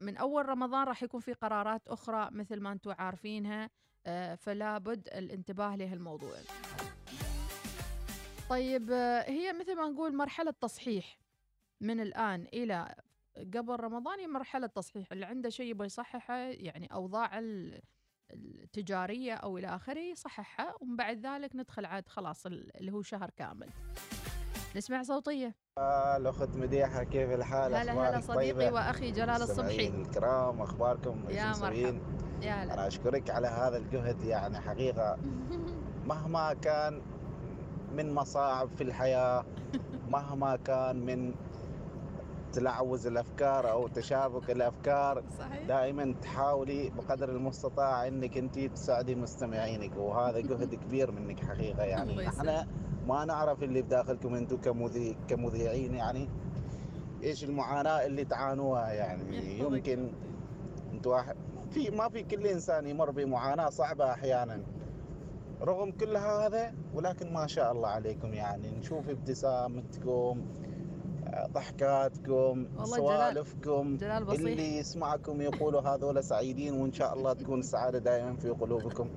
من 0.00 0.16
أول 0.16 0.48
رمضان 0.48 0.86
راح 0.86 1.02
يكون 1.02 1.20
في 1.20 1.32
قرارات 1.32 1.88
أخرى 1.88 2.28
مثل 2.32 2.60
ما 2.60 2.72
أنتم 2.72 2.94
عارفينها 2.98 3.70
آه، 4.06 4.34
فلا 4.34 4.78
بد 4.78 5.08
الانتباه 5.08 5.76
لهالموضوع. 5.76 6.36
طيب 8.50 8.90
آه، 8.90 9.30
هي 9.30 9.52
مثل 9.52 9.76
ما 9.76 9.88
نقول 9.88 10.16
مرحلة 10.16 10.50
تصحيح 10.50 11.18
من 11.80 12.00
الآن 12.00 12.46
إلى 12.52 12.94
قبل 13.36 13.80
رمضان 13.80 14.18
هي 14.18 14.26
مرحلة 14.26 14.66
تصحيح. 14.66 15.12
اللي 15.12 15.26
عنده 15.26 15.48
شيء 15.50 15.66
يبغى 15.70 15.86
يصححه 15.86 16.36
يعني 16.36 16.86
أوضاع 16.92 17.30
التجارية 18.32 19.34
أو 19.34 19.58
إلى 19.58 19.66
آخره 19.66 20.00
يصححها 20.00 20.74
ومن 20.80 20.96
بعد 20.96 21.26
ذلك 21.26 21.56
ندخل 21.56 21.84
عاد 21.84 22.08
خلاص 22.08 22.46
اللي 22.46 22.92
هو 22.92 23.02
شهر 23.02 23.30
كامل. 23.30 23.68
نسمع 24.76 25.02
صوتية 25.02 25.54
الأخت 26.16 26.56
مديحة 26.56 27.04
كيف 27.04 27.30
الحال؟ 27.30 27.74
هلا 27.74 27.92
هلا 27.92 28.20
صديقي 28.20 28.52
طيبة؟ 28.52 28.72
وأخي 28.72 29.10
جلال 29.10 29.42
الصبحي 29.42 29.88
الكرام 29.88 30.62
أخباركم 30.62 31.24
يا؟ 31.28 31.48
مرحبا 31.48 32.00
يا 32.42 32.52
هلا 32.52 32.74
أنا 32.74 32.86
أشكرك 32.86 33.30
على 33.30 33.48
هذا 33.48 33.76
الجهد 33.76 34.22
يعني 34.24 34.60
حقيقة 34.60 35.16
مهما 36.10 36.54
كان 36.54 37.02
من 37.92 38.14
مصاعب 38.14 38.68
في 38.76 38.82
الحياة 38.82 39.44
مهما 40.08 40.56
كان 40.56 40.96
من 41.06 41.34
تلعوز 42.52 43.06
الأفكار 43.06 43.70
أو 43.70 43.88
تشابك 43.88 44.50
الأفكار 44.50 45.24
صحيح 45.38 45.66
دائما 45.66 46.14
تحاولي 46.22 46.90
بقدر 46.90 47.30
المستطاع 47.30 48.08
إنك 48.08 48.38
انت 48.38 48.58
تساعدي 48.58 49.14
مستمعينك 49.14 49.96
وهذا 49.96 50.40
جهد 50.40 50.74
كبير 50.84 51.10
منك 51.10 51.44
حقيقة 51.44 51.82
يعني. 51.82 52.28
إحنا 52.28 52.66
ما 53.08 53.24
نعرف 53.24 53.62
اللي 53.62 53.82
بداخلكم 53.82 54.34
أنتم 54.34 54.56
كمذيع 54.56 55.14
كمذيعين 55.28 55.94
يعني. 55.94 56.28
إيش 57.22 57.44
المعاناة 57.44 58.06
اللي 58.06 58.24
تعانوها 58.24 58.92
يعني؟ 58.92 59.58
يمكن 59.58 60.10
أنتم 60.92 61.10
واحد 61.10 61.36
في 61.70 61.90
ما 61.90 62.08
في 62.08 62.22
كل 62.22 62.46
إنسان 62.46 62.86
يمر 62.86 63.10
بمعاناة 63.10 63.70
صعبة 63.70 64.12
أحيانا. 64.12 64.62
رغم 65.62 65.90
كل 65.90 66.16
هذا 66.16 66.74
ولكن 66.94 67.32
ما 67.32 67.46
شاء 67.46 67.72
الله 67.72 67.88
عليكم 67.88 68.34
يعني. 68.34 68.70
نشوف 68.78 69.08
ابتسامتكم 69.08 70.46
ضحكاتكم 71.52 72.66
سوالفكم. 72.84 73.96
جلال 73.96 74.30
اللي 74.30 74.78
يسمعكم 74.78 75.40
يقولوا 75.40 75.80
هذول 75.80 76.24
سعيدين 76.24 76.74
وإن 76.74 76.92
شاء 76.92 77.14
الله 77.14 77.32
تكون 77.32 77.58
السعاده 77.58 77.98
دائما 77.98 78.36
في 78.36 78.48
قلوبكم. 78.50 79.10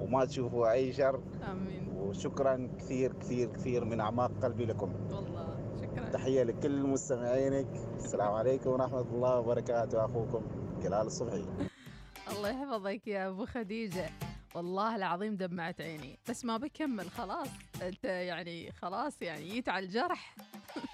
وما 0.00 0.24
تشوفوا 0.24 0.72
أي 0.72 0.92
شر. 0.92 1.20
آمين. 1.50 1.88
وشكرا 1.96 2.68
كثير 2.78 3.12
كثير 3.12 3.52
كثير 3.52 3.84
من 3.84 4.00
أعماق 4.00 4.30
قلبي 4.42 4.64
لكم. 4.64 4.92
والله 5.10 5.56
شكرا. 5.82 6.08
تحية 6.10 6.42
لكل 6.42 6.82
مستمعينك. 6.82 7.66
السلام 7.96 8.32
عليكم 8.32 8.70
ورحمة 8.70 9.00
الله 9.00 9.38
وبركاته. 9.38 10.04
أخوكم 10.04 10.42
جلال 10.82 11.06
الصبحي. 11.06 11.44
الله 12.32 12.48
يحفظك 12.48 13.06
يا 13.06 13.28
أبو 13.28 13.46
خديجة. 13.46 14.10
والله 14.54 14.96
العظيم 14.96 15.36
دمعت 15.36 15.80
عيني. 15.80 16.18
بس 16.28 16.44
ما 16.44 16.56
بكمل 16.56 17.10
خلاص. 17.10 17.48
أنت 17.82 18.04
يعني 18.04 18.72
خلاص 18.72 19.22
يعني 19.22 19.48
جيت 19.48 19.68
على 19.68 19.86
الجرح. 19.86 20.36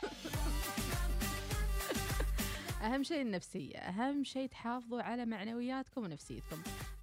أهم 2.85 3.03
شيء 3.03 3.23
النفسية 3.23 3.79
أهم 3.79 4.25
شيء 4.25 4.49
تحافظوا 4.49 5.03
على 5.03 5.27
معنوياتكم 5.27 6.05
ونفسيتكم. 6.05 6.57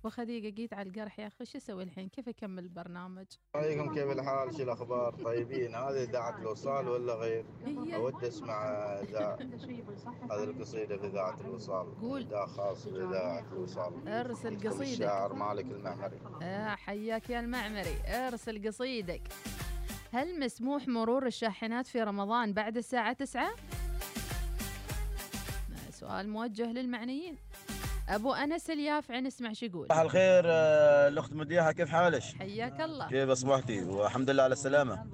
وخديجة 0.03 0.49
جيت 0.49 0.73
على 0.73 0.87
الجرح 0.87 1.19
يا 1.19 1.27
أخي 1.27 1.45
شو 1.45 1.57
أسوي 1.57 1.83
الحين؟ 1.83 2.09
كيف 2.09 2.29
أكمل 2.29 2.63
البرنامج؟ 2.63 3.25
عليكم 3.55 3.93
كيف 3.93 4.11
الحال؟ 4.11 4.55
شو 4.55 4.63
الأخبار؟ 4.63 5.13
طيبين؟ 5.13 5.75
هذه 5.75 6.03
إذاعة 6.03 6.37
الوصال 6.37 6.87
ولا 6.87 7.13
غير؟ 7.13 7.45
أود 7.95 8.23
أسمع 8.23 8.61
هذه 10.31 10.43
القصيدة 10.43 10.97
في 10.97 11.07
إذاعة 11.07 11.41
الوصال. 11.41 11.99
قول. 12.01 12.27
ده 12.27 12.45
خاص 12.45 12.87
باذاعه 12.87 13.45
الوصال. 13.51 14.07
أرسل 14.07 14.57
قصيدك. 14.69 14.81
الشاعر 14.81 15.33
مالك 15.33 15.65
المعمري. 15.65 16.19
آه 16.41 16.75
حياك 16.75 17.29
يا 17.29 17.39
المعمري. 17.39 17.95
أرسل 18.07 18.67
قصيدك. 18.67 19.21
هل 20.13 20.39
مسموح 20.39 20.87
مرور 20.87 21.25
الشاحنات 21.25 21.87
في 21.87 22.03
رمضان 22.03 22.53
بعد 22.53 22.77
الساعة 22.77 23.13
تسعة؟ 23.13 23.51
سؤال 26.11 26.29
موجه 26.29 26.71
للمعنيين 26.71 27.35
أبو 28.09 28.33
أنس 28.33 28.69
اليافع 28.69 29.19
نسمع 29.19 29.53
شو 29.53 29.65
يقول 29.65 29.85
صباح 29.85 29.97
الخير 29.99 30.43
آه، 30.45 31.07
الأخت 31.07 31.33
مديحة 31.33 31.71
كيف 31.71 31.89
حالك؟ 31.89 32.21
حياك 32.39 32.81
الله 32.81 33.07
كيف 33.09 33.29
أصبحتي؟ 33.29 33.81
والحمد 33.83 34.29
لله 34.29 34.43
على 34.43 34.53
السلامة. 34.53 35.05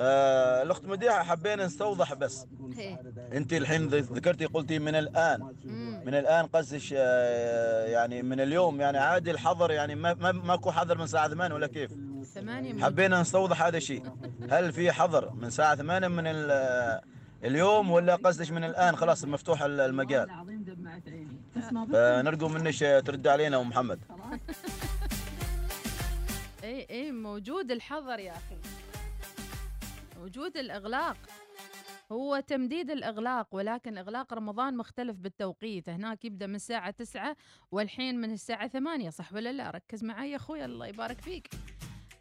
آه، 0.00 0.62
الأخت 0.62 0.84
مديحة 0.84 1.22
حبينا 1.22 1.66
نستوضح 1.66 2.14
بس. 2.14 2.46
أنت 3.32 3.52
الحين 3.52 3.86
ذكرتي 3.88 4.46
قلتي 4.46 4.78
من 4.78 4.94
الآن 4.94 5.40
مم. 5.64 6.00
من 6.06 6.14
الآن 6.14 6.46
قصدك 6.46 6.82
آه، 6.92 7.84
يعني 7.86 8.22
من 8.22 8.40
اليوم 8.40 8.80
يعني 8.80 8.98
عادي 8.98 9.30
الحظر 9.30 9.70
يعني 9.70 9.94
ما 9.94 10.14
ما- 10.14 10.32
ماكو 10.32 10.70
حظر 10.70 10.98
من 10.98 11.04
الساعة 11.04 11.28
8 11.28 11.54
ولا 11.54 11.66
كيف؟ 11.66 11.90
ثمانية 12.34 12.72
من 12.72 12.82
حبينا 12.84 13.20
نستوضح 13.20 13.62
هذا 13.62 13.76
الشيء. 13.76 14.02
هل 14.50 14.72
في 14.72 14.92
حظر 14.92 15.30
من 15.32 15.44
الساعة 15.44 15.74
8 15.74 16.08
من 16.08 16.24
ال- 16.26 17.00
اليوم 17.44 17.90
ولا 17.90 18.14
قصدك 18.14 18.50
من 18.50 18.64
الآن؟ 18.64 18.96
خلاص 18.96 19.24
مفتوح 19.24 19.62
ال- 19.62 19.80
المجال؟ 19.80 20.28
فنرجو 21.92 22.48
منك 22.48 22.78
ترد 23.06 23.26
علينا 23.26 23.60
أم 23.60 23.68
محمد. 23.68 24.00
اي 26.64 26.86
اي 26.90 27.12
موجود 27.12 27.70
الحظر 27.70 28.18
يا 28.18 28.32
أخي. 28.32 28.56
موجود 30.18 30.56
الإغلاق. 30.56 31.16
هو 32.12 32.40
تمديد 32.40 32.90
الإغلاق 32.90 33.48
ولكن 33.52 33.98
إغلاق 33.98 34.34
رمضان 34.34 34.76
مختلف 34.76 35.16
بالتوقيت. 35.16 35.88
هناك 35.88 36.24
يبدأ 36.24 36.46
من 36.46 36.54
الساعة 36.54 36.90
9 36.90 37.36
والحين 37.72 38.20
من 38.20 38.32
الساعة 38.32 38.68
8 38.68 39.10
صح 39.10 39.32
ولا 39.32 39.52
لا؟ 39.52 39.70
ركز 39.70 40.04
معي 40.04 40.30
يا 40.30 40.36
أخوي 40.36 40.64
الله 40.64 40.86
يبارك 40.86 41.20
فيك. 41.20 41.48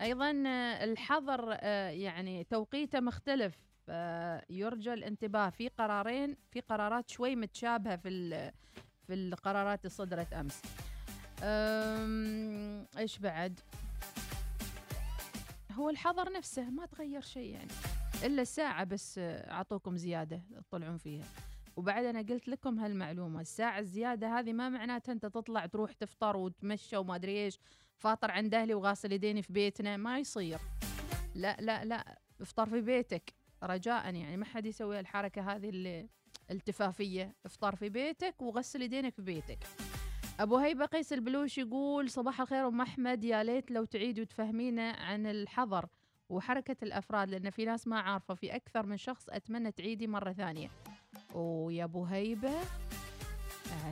أيضا 0.02 0.30
آه، 0.48 0.84
الحظر 0.84 1.58
آه، 1.60 1.90
يعني 1.90 2.44
توقيته 2.44 3.00
مختلف. 3.00 3.54
آه، 3.90 4.46
يرجى 4.50 4.94
الانتباه. 4.94 5.50
في 5.50 5.68
قرارين 5.68 6.38
في 6.52 6.60
قرارات 6.60 7.10
شوي 7.10 7.36
متشابهة 7.36 7.96
في 7.96 8.52
في 9.08 9.14
القرارات 9.14 9.80
اللي 9.80 9.90
صدرت 9.90 10.34
أمس. 10.34 10.62
أم، 11.44 12.86
إيش 12.98 13.20
بعد؟ 13.20 13.60
هو 15.72 15.90
الحظر 15.90 16.32
نفسه 16.32 16.70
ما 16.70 16.86
تغير 16.86 17.22
شيء 17.22 17.54
يعني. 17.54 17.72
إلا 18.24 18.42
الساعة 18.42 18.84
بس 18.84 19.16
أعطوكم 19.20 19.98
زيادة 19.98 20.42
تطلعون 20.70 20.98
فيها. 20.98 21.26
وبعد 21.76 22.06
أنا 22.06 22.20
قلت 22.20 22.48
لكم 22.48 22.80
هالمعلومة 22.80 23.42
الساعة 23.42 23.80
الزيادة 23.80 24.40
هذه 24.40 24.54
ما 24.54 24.70
معناتها 24.70 25.14
أنت 25.14 25.26
تطلع 25.26 25.66
تروح 25.66 25.94
تفطر 25.94 26.38
وتمشى 26.38 26.98
وما 26.98 27.16
أدري 27.16 27.46
إيش 27.46 27.60
فاطر 27.96 28.32
عند 28.32 28.56
أهلي 28.56 28.74
وغاسل 28.74 29.12
يديني 29.12 29.42
في 29.42 29.54
بيتنا 29.54 29.98
ما 29.98 30.20
يصير. 30.20 30.60
لا 31.36 31.58
لا 31.60 31.86
لا 31.86 32.20
افطر 32.42 32.70
في 32.70 32.82
بيتك. 32.82 33.34
رجاء 33.64 34.16
يعني 34.16 34.38
ما 34.38 34.46
حد 34.46 34.66
يسوي 34.66 35.00
الحركة 35.00 35.42
هذه 35.56 35.70
اللي 35.70 36.10
التفافية. 36.52 37.36
افطر 37.46 37.76
في 37.76 37.90
بيتك 37.90 38.42
وغسل 38.42 38.82
يدينك 38.82 39.16
في 39.16 39.22
بيتك. 39.22 39.60
أبو 40.40 40.58
هيبة 40.58 40.86
قيس 40.86 41.14
البلوش 41.14 41.58
يقول 41.58 42.10
صباح 42.10 42.42
الخير 42.42 42.68
أم 42.68 42.82
أحمد 42.82 43.24
يا 43.24 43.44
ليت 43.44 43.72
لو 43.72 43.86
تعيد 43.86 44.20
وتفهمينا 44.20 44.92
عن 44.92 45.26
الحظر 45.26 45.86
وحركة 46.30 46.76
الأفراد 46.84 47.30
لأن 47.30 47.50
في 47.50 47.66
ناس 47.66 47.88
ما 47.88 48.00
عارفة 48.00 48.34
في 48.34 48.56
أكثر 48.56 48.86
من 48.86 48.98
شخص 48.98 49.30
أتمنى 49.30 49.72
تعيدي 49.72 50.08
مرة 50.08 50.32
ثانية. 50.34 50.70
ويا 51.36 51.84
آه، 51.84 51.88
تا- 51.88 52.64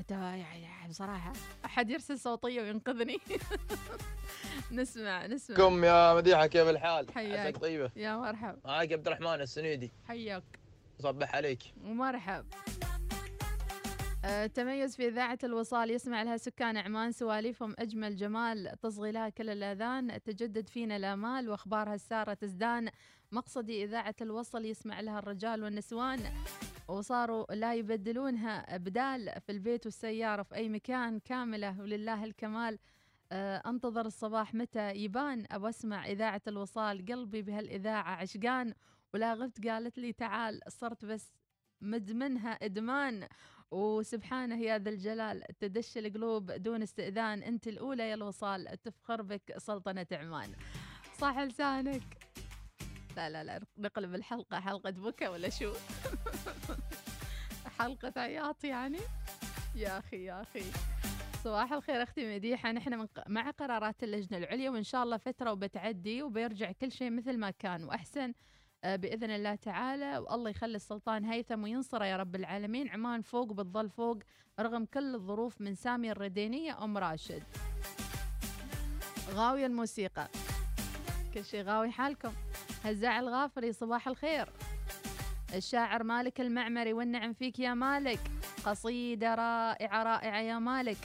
يعني 0.10 0.90
بصراحة 0.90 1.34
أحد 1.66 1.90
يرسل 1.90 2.20
صوتية 2.20 2.62
وينقذني. 2.62 3.18
نسمع 4.72 5.26
نسمع. 5.26 5.58
كم 5.58 5.84
يا 5.84 6.14
مديحة 6.14 6.48
كيف 6.48 6.68
الحال؟ 6.68 7.12
حياك. 7.14 7.40
عساك 7.40 7.58
طيبة؟ 7.58 7.92
يا 7.96 8.18
مرحب 8.18 8.58
معاك 8.66 8.92
عبد 8.94 9.08
الرحمن 9.08 9.42
السنيدي 9.42 9.92
حياك. 10.08 10.44
صبح 11.00 11.36
عليك. 11.36 11.60
ومرحب 11.84 12.46
آه، 14.26 14.46
تميز 14.46 14.96
في 14.96 15.08
إذاعة 15.08 15.38
الوصال 15.44 15.92
يسمع 15.92 16.24
لها 16.24 16.38
سكان 16.38 16.78
عمان 16.78 17.12
سواليفهم 17.12 17.76
أجمل 17.80 18.16
جمال 18.16 18.72
تصغي 18.82 19.12
لها 19.12 19.30
كل 19.30 19.50
الأذان 19.50 20.24
تجدد 20.24 20.70
فينا 20.70 20.96
الآمال 20.96 21.50
وأخبارها 21.50 21.96
السارة 21.96 22.34
تزدان. 22.34 22.90
مقصدي 23.32 23.84
إذاعة 23.84 24.16
الوصل 24.22 24.66
يسمع 24.66 25.00
لها 25.00 25.20
الرجال 25.20 25.64
والنسوان. 25.64 26.20
وصاروا 26.88 27.54
لا 27.54 27.74
يبدلونها 27.74 28.78
بدال 28.78 29.42
في 29.42 29.52
البيت 29.52 29.86
والسيارة 29.86 30.44
في 30.44 30.56
أي 30.56 30.70
مكان 30.70 31.20
كاملة 31.20 31.82
ولله 31.82 32.24
الكمال. 32.24 32.80
آه، 33.32 33.64
أنتظر 33.66 34.06
الصباح 34.06 34.54
متى؟ 34.54 34.92
يبان. 34.92 35.46
أبى 35.52 35.70
أسمع 35.70 36.06
إذاعة 36.06 36.42
الوصال 36.48 37.06
قلبي 37.06 37.42
بهالإذاعة 37.42 38.16
عشقان. 38.16 38.74
ولا 39.14 39.34
غبت 39.34 39.68
قالت 39.68 39.98
لي 39.98 40.14
تعال. 40.14 40.60
صرت 40.68 41.06
بس 41.06 41.32
مدمنها 41.82 42.52
إدمان. 42.52 43.28
وسبحانه 43.72 44.62
يا 44.62 44.78
ذا 44.78 44.90
الجلال 44.90 45.44
تدش 45.60 45.98
القلوب 45.98 46.52
دون 46.52 46.82
استئذان. 46.82 47.44
أنت 47.44 47.68
الأولى 47.68 48.10
يا 48.10 48.14
الوصال 48.14 48.82
تفخر 48.84 49.22
بك 49.22 49.58
سلطنة 49.58 50.08
عمان. 50.12 50.56
صح 51.18 51.38
لسانك. 51.38 52.04
لا 53.16 53.30
لا 53.30 53.44
لا 53.44 53.62
نقلب 53.78 54.16
الحلقة 54.16 54.60
حلقة 54.60 54.92
بكى 54.92 55.28
ولا 55.28 55.50
شو؟ 55.50 55.74
حلقة 57.80 58.22
عياط 58.22 58.64
يعني؟ 58.64 59.00
يا 59.76 60.00
أخي 60.00 60.24
يا 60.24 60.42
أخي. 60.42 60.64
صباح 61.44 61.74
الخير 61.74 62.04
أختي 62.04 62.36
مديحة. 62.36 62.72
نحن 62.72 63.08
مع 63.28 63.50
قرارات 63.52 64.04
اللجنة 64.04 64.38
العليا 64.38 64.70
وإن 64.70 64.84
شاء 64.84 65.04
الله 65.04 65.18
فترة 65.18 65.52
وبتعدي 65.52 66.24
وبيرجع 66.24 66.72
كل 66.72 66.92
شيء 66.92 67.12
مثل 67.12 67.38
ما 67.38 67.52
كان. 67.52 67.84
وأحسن 67.84 68.34
آه، 68.84 68.96
بإذن 68.96 69.32
الله 69.32 69.56
تعالى. 69.56 70.18
والله 70.18 70.50
يخلي 70.50 70.76
السلطان 70.76 71.26
هيثم 71.26 71.64
وينصره 71.64 72.06
يا 72.06 72.18
رب 72.18 72.36
العالمين. 72.36 72.90
عمان 72.90 73.22
فوق 73.22 73.54
بتظل 73.54 73.90
فوق 73.90 74.20
رغم 74.60 74.86
كل 74.86 75.16
الظروف 75.16 75.62
من 75.62 75.76
سامية 75.76 76.12
الردينية 76.12 76.84
أم 76.84 76.98
راشد. 76.98 77.44
غاوية 79.30 79.66
الموسيقى. 79.66 80.28
كل 81.34 81.46
شيء 81.46 81.64
غاوي 81.64 81.92
حالكم. 81.92 82.32
هزاع 82.84 83.20
الغافري 83.20 83.74
صباح 83.74 84.08
الخير. 84.08 84.50
الشاعر 85.56 86.04
مالك 86.04 86.42
المعمري 86.42 86.94
والنعم 86.94 87.34
فيك 87.34 87.60
يا 87.60 87.74
مالك. 87.74 88.20
قصيدة 88.66 89.36
رائعة 89.36 90.04
رائعة 90.04 90.42
يا 90.42 90.60
مالك. 90.60 90.98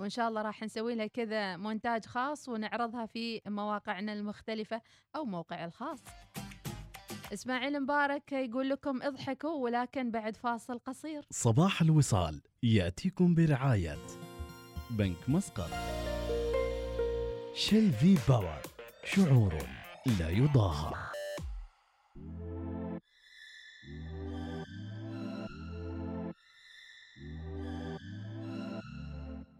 وإن 0.00 0.10
شاء 0.10 0.28
الله 0.28 0.42
راح 0.42 0.62
نسوي 0.62 0.94
لها 0.94 1.06
كذا 1.06 1.56
مونتاج 1.56 2.06
خاص 2.06 2.48
ونعرضها 2.48 3.06
في 3.06 3.40
مواقعنا 3.46 4.12
المختلفة 4.12 4.80
أو 5.16 5.24
موقع 5.24 5.64
الخاص. 5.64 5.98
إسماعيل 7.32 7.80
مبارك 7.80 8.32
يقول 8.32 8.68
لكم 8.68 9.02
اضحكوا 9.02 9.62
ولكن 9.64 10.10
بعد 10.10 10.36
فاصل 10.36 10.78
قصير. 10.78 11.26
صباح 11.30 11.82
الوصال 11.82 12.42
يأتيكم 12.62 13.34
برعاية 13.34 13.96
بنك 14.90 15.28
مسقط. 15.28 15.70
شيل 17.54 17.92
في 17.92 18.18
باور 18.28 18.58
شعور 19.04 19.54
لا 20.18 20.30
يضاهى. 20.30 21.13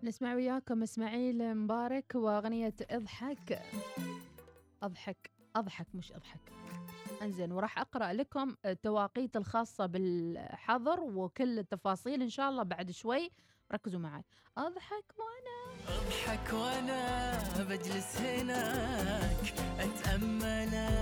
نسمع 0.05 0.35
وياكم 0.35 0.83
إسماعيل 0.83 1.55
مبارك 1.55 2.13
وأغنية 2.15 2.75
أضحك. 2.91 3.63
أضحك 4.83 5.31
أضحك 5.57 5.87
مش 5.95 6.13
أضحك. 6.13 6.41
إنزين 7.23 7.53
وراح 7.53 7.79
أقرأ 7.79 8.13
لكم 8.13 8.57
التواقيت 8.67 9.37
الخاصة 9.37 9.87
بالحظر 9.87 11.01
وكل 11.01 11.59
التفاصيل 11.59 12.23
إن 12.23 12.29
شاء 12.29 12.51
الله 12.51 12.63
بعد 12.63 12.91
شوي. 12.91 13.31
ركزوا 13.73 14.01
معي 14.01 14.23
أضحك 14.59 15.15
وأنا. 15.19 15.79
أضحك 15.89 16.53
وأنا 16.53 17.39
بجلس 17.69 18.17
هناك 18.21 19.55
أتأملك 19.79 20.95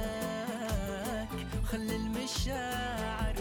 وخلي 1.63 1.97
المشاعر 1.97 3.32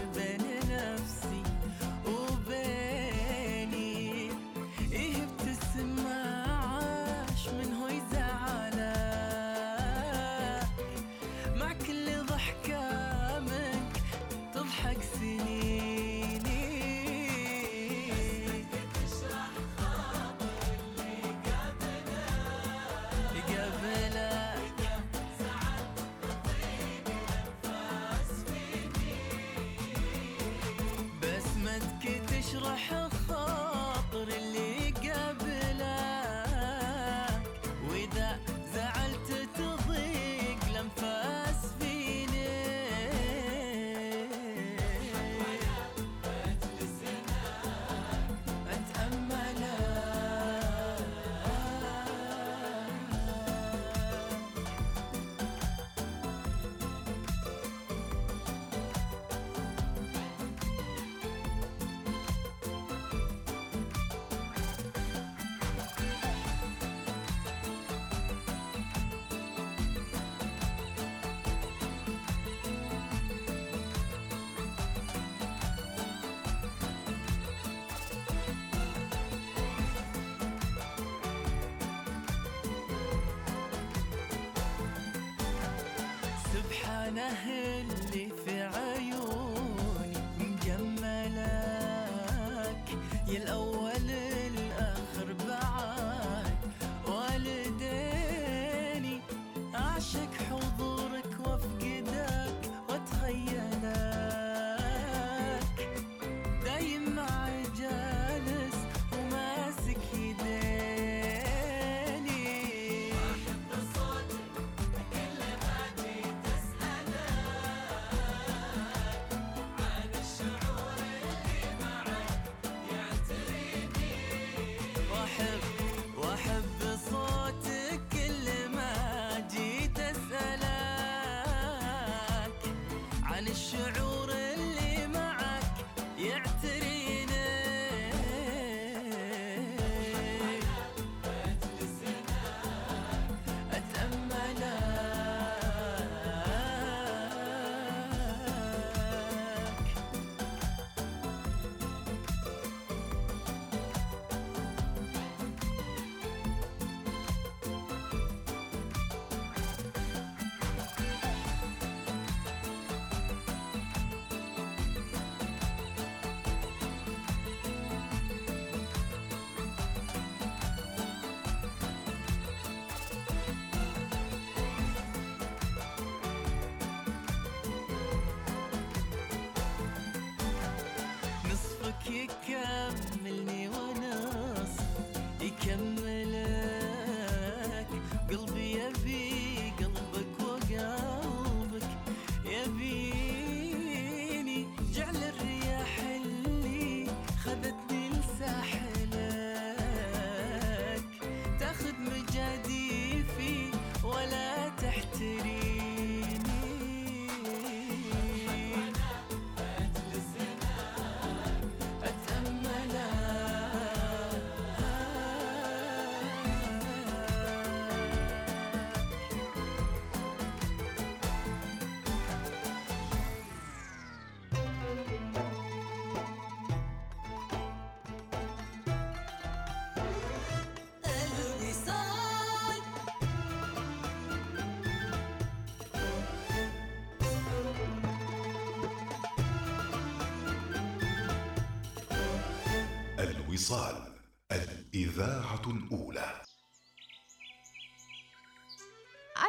الوصال 243.72 244.04
الإذاعة 244.52 245.62
الأولى. 245.68 246.42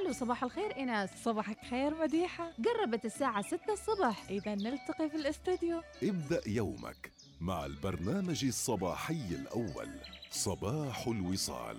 ألو 0.00 0.12
صباح 0.12 0.44
الخير 0.44 0.76
إيناس. 0.76 1.10
صباحك 1.24 1.58
خير 1.70 1.94
مديحة. 1.94 2.52
قربت 2.64 3.04
الساعة 3.04 3.42
6 3.42 3.72
الصبح. 3.72 4.24
إذا 4.30 4.54
نلتقي 4.54 5.10
في 5.10 5.16
الاستوديو. 5.16 5.82
ابدأ 6.02 6.40
يومك 6.46 7.12
مع 7.40 7.64
البرنامج 7.64 8.44
الصباحي 8.44 9.26
الأول 9.30 9.88
صباح 10.30 11.06
الوصال. 11.06 11.76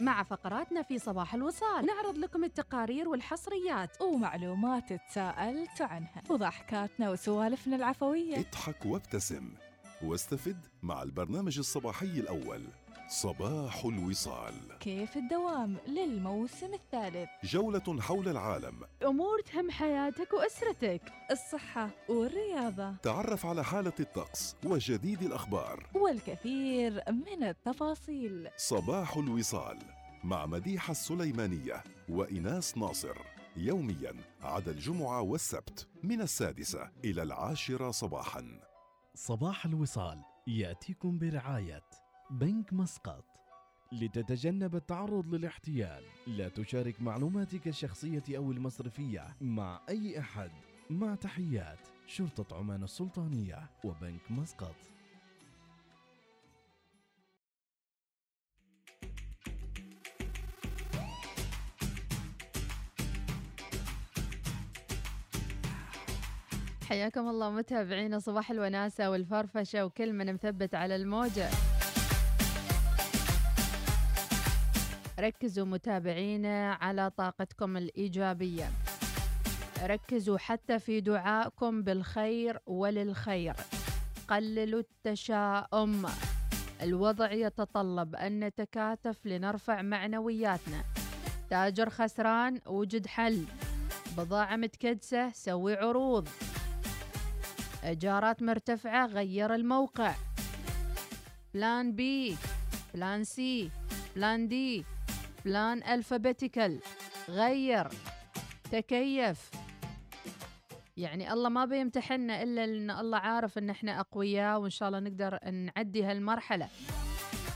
مع 0.00 0.22
فقراتنا 0.22 0.82
في 0.82 0.98
صباح 0.98 1.34
الوصال. 1.34 1.86
نعرض 1.86 2.18
لكم 2.18 2.44
التقارير 2.44 3.08
والحصريات. 3.08 4.02
ومعلومات 4.02 4.92
تساءلت 4.92 5.80
عنها 5.80 6.22
وضحكاتنا 6.30 7.10
وسوالفنا 7.10 7.76
العفوية. 7.76 8.38
اضحك 8.38 8.86
وابتسم. 8.86 9.54
واستفد 10.02 10.66
مع 10.82 11.02
البرنامج 11.02 11.58
الصباحي 11.58 12.06
الأول. 12.06 12.62
صباح 13.08 13.84
الوصال. 13.84 14.54
كيف 14.80 15.16
الدوام 15.16 15.76
للموسم 15.88 16.74
الثالث؟ 16.74 17.28
جولة 17.44 18.00
حول 18.00 18.28
العالم. 18.28 18.80
أمور 19.02 19.40
تهم 19.40 19.70
حياتك 19.70 20.32
وأسرتك. 20.32 21.02
الصحة 21.30 21.90
والرياضة. 22.08 22.94
تعرف 23.02 23.46
على 23.46 23.64
حالة 23.64 23.92
الطقس 24.00 24.56
وجديد 24.64 25.22
الأخبار. 25.22 25.86
والكثير 25.94 27.02
من 27.08 27.42
التفاصيل. 27.42 28.48
صباح 28.56 29.16
الوصال 29.16 29.78
مع 30.24 30.46
مديحة 30.46 30.90
السليمانية 30.90 31.84
وإناس 32.08 32.78
ناصر. 32.78 33.16
يوميا 33.56 34.14
عدا 34.42 34.70
الجمعة 34.70 35.20
والسبت 35.20 35.86
من 36.02 36.20
السادسة 36.20 36.90
إلى 37.04 37.22
العاشرة 37.22 37.90
صباحا. 37.90 38.65
صباح 39.16 39.66
الوصال 39.66 40.22
يأتيكم 40.46 41.18
برعاية 41.18 41.82
بنك 42.30 42.72
مسقط. 42.72 43.24
لتتجنب 43.92 44.76
التعرض 44.76 45.34
للاحتيال 45.34 46.04
لا 46.26 46.48
تشارك 46.48 47.02
معلوماتك 47.02 47.68
الشخصية 47.68 48.22
أو 48.30 48.52
المصرفية 48.52 49.36
مع 49.40 49.80
أي 49.88 50.20
أحد. 50.20 50.50
مع 50.90 51.14
تحيات 51.14 51.88
شرطة 52.06 52.56
عمان 52.56 52.82
السلطانية 52.82 53.70
وبنك 53.84 54.30
مسقط. 54.30 54.76
حياكم 66.88 67.28
الله 67.28 67.50
متابعينا 67.50 68.18
صباح 68.18 68.50
الوناسة 68.50 69.10
والفرفشة 69.10 69.84
وكل 69.84 70.12
من 70.12 70.32
مثبت 70.32 70.74
على 70.74 70.96
الموجة. 70.96 71.48
ركزوا 75.20 75.66
متابعينا 75.66 76.72
على 76.72 77.10
طاقتكم 77.10 77.76
الإيجابية. 77.76 78.70
ركزوا 79.82 80.38
حتى 80.38 80.78
في 80.78 81.00
دعائكم 81.00 81.82
بالخير 81.82 82.58
وللخير. 82.66 83.54
قللوا 84.28 84.80
التشاؤم. 84.80 86.06
الوضع 86.82 87.32
يتطلب 87.32 88.16
أن 88.16 88.40
نتكاتف 88.40 89.26
لنرفع 89.26 89.82
معنوياتنا. 89.82 90.84
تاجر 91.50 91.90
خسران 91.90 92.60
وجد 92.66 93.06
حل. 93.06 93.44
بضاعة 94.16 94.56
متكدسة 94.56 95.30
سوي 95.32 95.74
عروض. 95.74 96.28
إيجارات 97.86 98.42
مرتفعة 98.42 99.06
غير 99.06 99.54
الموقع. 99.54 100.14
plan 101.54 101.92
B 101.92 102.36
plan 102.94 103.24
C 103.24 103.70
plan 104.16 104.48
D 104.48 104.84
plan 105.44 105.82
alphabetical. 105.82 106.80
غير 107.28 107.88
تكيف. 108.72 109.50
يعني 110.96 111.32
الله 111.32 111.48
ما 111.48 111.64
بيمتحنا 111.64 112.42
إلا 112.42 112.64
ان 112.64 112.90
الله 112.90 113.18
عارف 113.18 113.58
إن 113.58 113.70
إحنا 113.70 114.00
أقوياء 114.00 114.60
وإن 114.60 114.70
شاء 114.70 114.88
الله 114.88 115.00
نقدر 115.00 115.38
نعدي 115.50 116.04
هالمرحلة. 116.04 116.68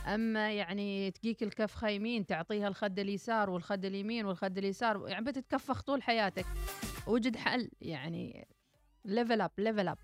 أما 0.06 0.52
يعني 0.52 1.10
تجيك 1.10 1.42
الكفخه 1.42 1.88
يمين 1.88 2.26
تعطيها 2.26 2.68
الخد 2.68 2.98
اليسار 2.98 3.50
والخد 3.50 3.84
اليمين 3.84 4.26
والخد 4.26 4.58
اليسار 4.58 5.08
يعني 5.08 5.24
بتتكفخ 5.24 5.82
طول 5.82 6.02
حياتك. 6.02 6.46
وجد 7.06 7.36
حل 7.36 7.70
يعني 7.80 8.48
level 9.04 9.40
up 9.40 9.50
level 9.58 9.88
up 9.88 9.98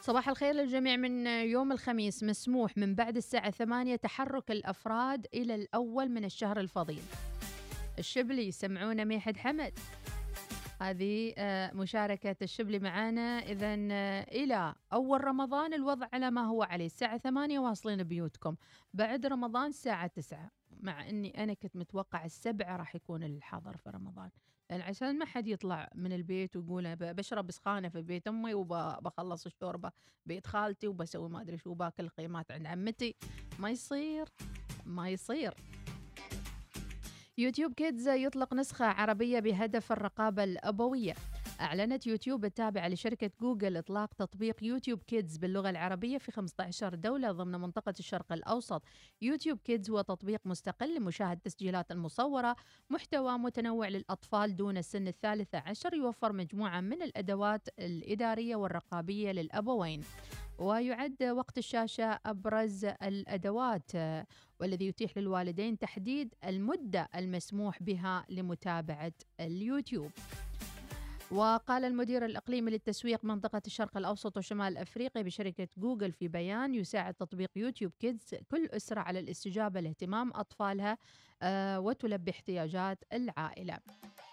صباح 0.00 0.28
الخير 0.28 0.54
للجميع 0.54 0.96
من 0.96 1.26
يوم 1.26 1.72
الخميس 1.72 2.22
مسموح 2.22 2.78
من 2.78 2.94
بعد 2.94 3.16
الساعة 3.16 3.50
ثمانية 3.50 3.96
تحرك 3.96 4.50
الأفراد 4.50 5.26
إلى 5.34 5.54
الأول 5.54 6.08
من 6.08 6.24
الشهر 6.24 6.60
الفضيل. 6.60 7.02
الشبلي 7.98 8.52
سمعونا 8.52 9.04
ميحد 9.04 9.36
حمد. 9.36 9.72
هذه 10.80 11.34
آه، 11.38 11.72
مشاركة 11.74 12.36
الشبلي 12.42 12.78
معانا. 12.78 13.38
إذا 13.38 13.74
إلى 14.22 14.74
أول 14.92 15.24
رمضان 15.24 15.74
الوضع 15.74 16.06
على 16.12 16.30
ما 16.30 16.46
هو 16.46 16.62
عليه. 16.62 16.86
الساعة 16.86 17.18
ثمانية 17.18 17.58
واصلين 17.58 18.02
بيوتكم. 18.02 18.56
بعد 18.94 19.26
رمضان 19.26 19.66
الساعة 19.66 20.06
تسعة. 20.06 20.50
مع 20.80 21.08
أني 21.08 21.42
أنا 21.44 21.54
كنت 21.54 21.76
متوقع 21.76 22.24
السبعة 22.24 22.76
راح 22.76 22.94
يكون 22.94 23.22
الحظر 23.22 23.76
في 23.76 23.90
رمضان. 23.90 24.30
عشان 24.70 25.18
ما 25.18 25.24
حد 25.24 25.46
يطلع 25.46 25.88
من 25.94 26.12
البيت 26.12 26.56
ويقول 26.56 26.86
أنا 26.86 27.12
بشرب 27.12 27.50
سخانة 27.50 27.88
في 27.88 28.02
بيت 28.02 28.28
أمي 28.28 28.54
وبخلص 28.54 29.46
الشوربة 29.46 29.92
بيت 30.26 30.46
خالتي 30.46 30.88
وبسوي 30.88 31.28
ما 31.28 31.40
أدري 31.40 31.58
شو 31.58 31.74
باكل 31.74 32.08
لقيمات 32.08 32.52
عند 32.52 32.66
عمتي. 32.66 33.14
ما 33.58 33.70
يصير 33.70 34.28
ما 34.84 35.08
يصير. 35.08 35.54
YouTube 37.38 37.74
Kids 37.74 38.08
يطلق 38.08 38.54
نسخة 38.54 38.86
عربية 38.86 39.40
بهدف 39.40 39.92
الرقابة 39.92 40.44
الأبوية. 40.44 41.14
أعلنت 41.60 42.06
يوتيوب 42.06 42.44
التابعة 42.44 42.88
لشركة 42.88 43.30
جوجل 43.40 43.76
إطلاق 43.76 44.14
تطبيق 44.14 44.64
YouTube 44.64 45.02
Kids 45.02 45.36
باللغة 45.36 45.70
العربية 45.70 46.18
في 46.18 46.32
15 46.32 46.94
دولة 46.94 47.32
ضمن 47.32 47.60
منطقة 47.60 47.94
الشرق 47.98 48.32
الأوسط. 48.32 48.82
YouTube 49.22 49.58
Kids 49.58 49.90
هو 49.90 50.00
تطبيق 50.00 50.40
مستقل 50.44 50.96
لمشاهدة 50.96 51.32
التسجيلات 51.32 51.90
المصورة 51.92 52.56
محتوى 52.90 53.38
متنوع 53.38 53.88
للأطفال 53.88 54.56
دون 54.56 54.76
السن 54.76 55.08
الثالثة 55.08 55.58
عشر 55.58 55.94
يوفر 55.94 56.32
مجموعة 56.32 56.80
من 56.80 57.02
الأدوات 57.02 57.68
الإدارية 57.78 58.56
والرقابية 58.56 59.32
للأبوين. 59.32 60.00
ويعد 60.58 61.22
وقت 61.22 61.58
الشاشة 61.58 62.20
أبرز 62.26 62.84
الأدوات 62.84 63.92
والذي 64.60 64.86
يتيح 64.86 65.16
للوالدين 65.16 65.78
تحديد 65.78 66.34
المدة 66.44 67.08
المسموح 67.14 67.82
بها 67.82 68.24
لمتابعة 68.28 69.12
اليوتيوب. 69.40 70.10
وقال 71.30 71.84
المدير 71.84 72.24
الإقليمي 72.24 72.70
للتسويق 72.70 73.24
منطقة 73.24 73.62
الشرق 73.66 73.96
الأوسط 73.96 74.36
وشمال 74.36 74.76
أفريقيا 74.76 75.22
بشركة 75.22 75.68
جوجل 75.76 76.12
في 76.12 76.28
بيان 76.28 76.74
يساعد 76.74 77.14
تطبيق 77.14 77.50
YouTube 77.56 77.92
Kids 78.00 78.34
كل 78.50 78.66
أسرة 78.66 79.00
على 79.00 79.18
الاستجابة 79.20 79.80
لاهتمام 79.80 80.30
أطفالها 80.34 80.98
آه، 81.42 81.80
وتلبي 81.80 82.30
احتياجات 82.30 83.04
العائلة. 83.12 83.78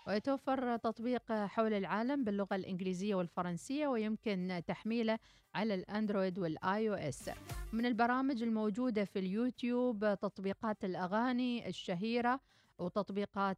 ويتوفر 0.08 0.78
تطبيق 0.78 1.34
حول 1.34 1.74
العالم 1.74 2.24
باللغة 2.24 2.56
الإنجليزية 2.56 3.16
والفرنسية 3.16 3.88
ويمكن 3.88 4.62
تحميله 4.68 5.20
على 5.56 5.74
الأندرويد 5.74 6.39
وال 6.39 6.89
iOS. 6.89 7.30
من 7.74 7.86
البرامج 7.86 8.44
الموجودة 8.44 9.04
في 9.06 9.20
اليوتيوب 9.20 10.00
تطبيقات 10.22 10.86
الأغاني 10.86 11.68
الشهيرة 11.68 12.39
وتطبيقات 12.80 13.57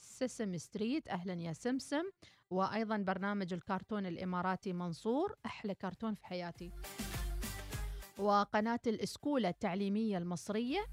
Sesame 0.00 0.56
Street 0.56 1.08
أهلا 1.08 1.32
يا 1.34 1.52
سمسم. 1.52 2.02
وأيضا 2.50 2.96
برنامج 2.96 3.52
الكرتون 3.52 4.06
الإماراتي 4.06 4.72
منصور 4.72 5.34
أحلى 5.46 5.74
كرتون 5.74 6.14
في 6.14 6.26
حياتي. 6.26 6.70
وقناة 8.18 8.80
الإسكولة 8.86 9.48
التعليمية 9.48 10.18
المصرية. 10.18 10.86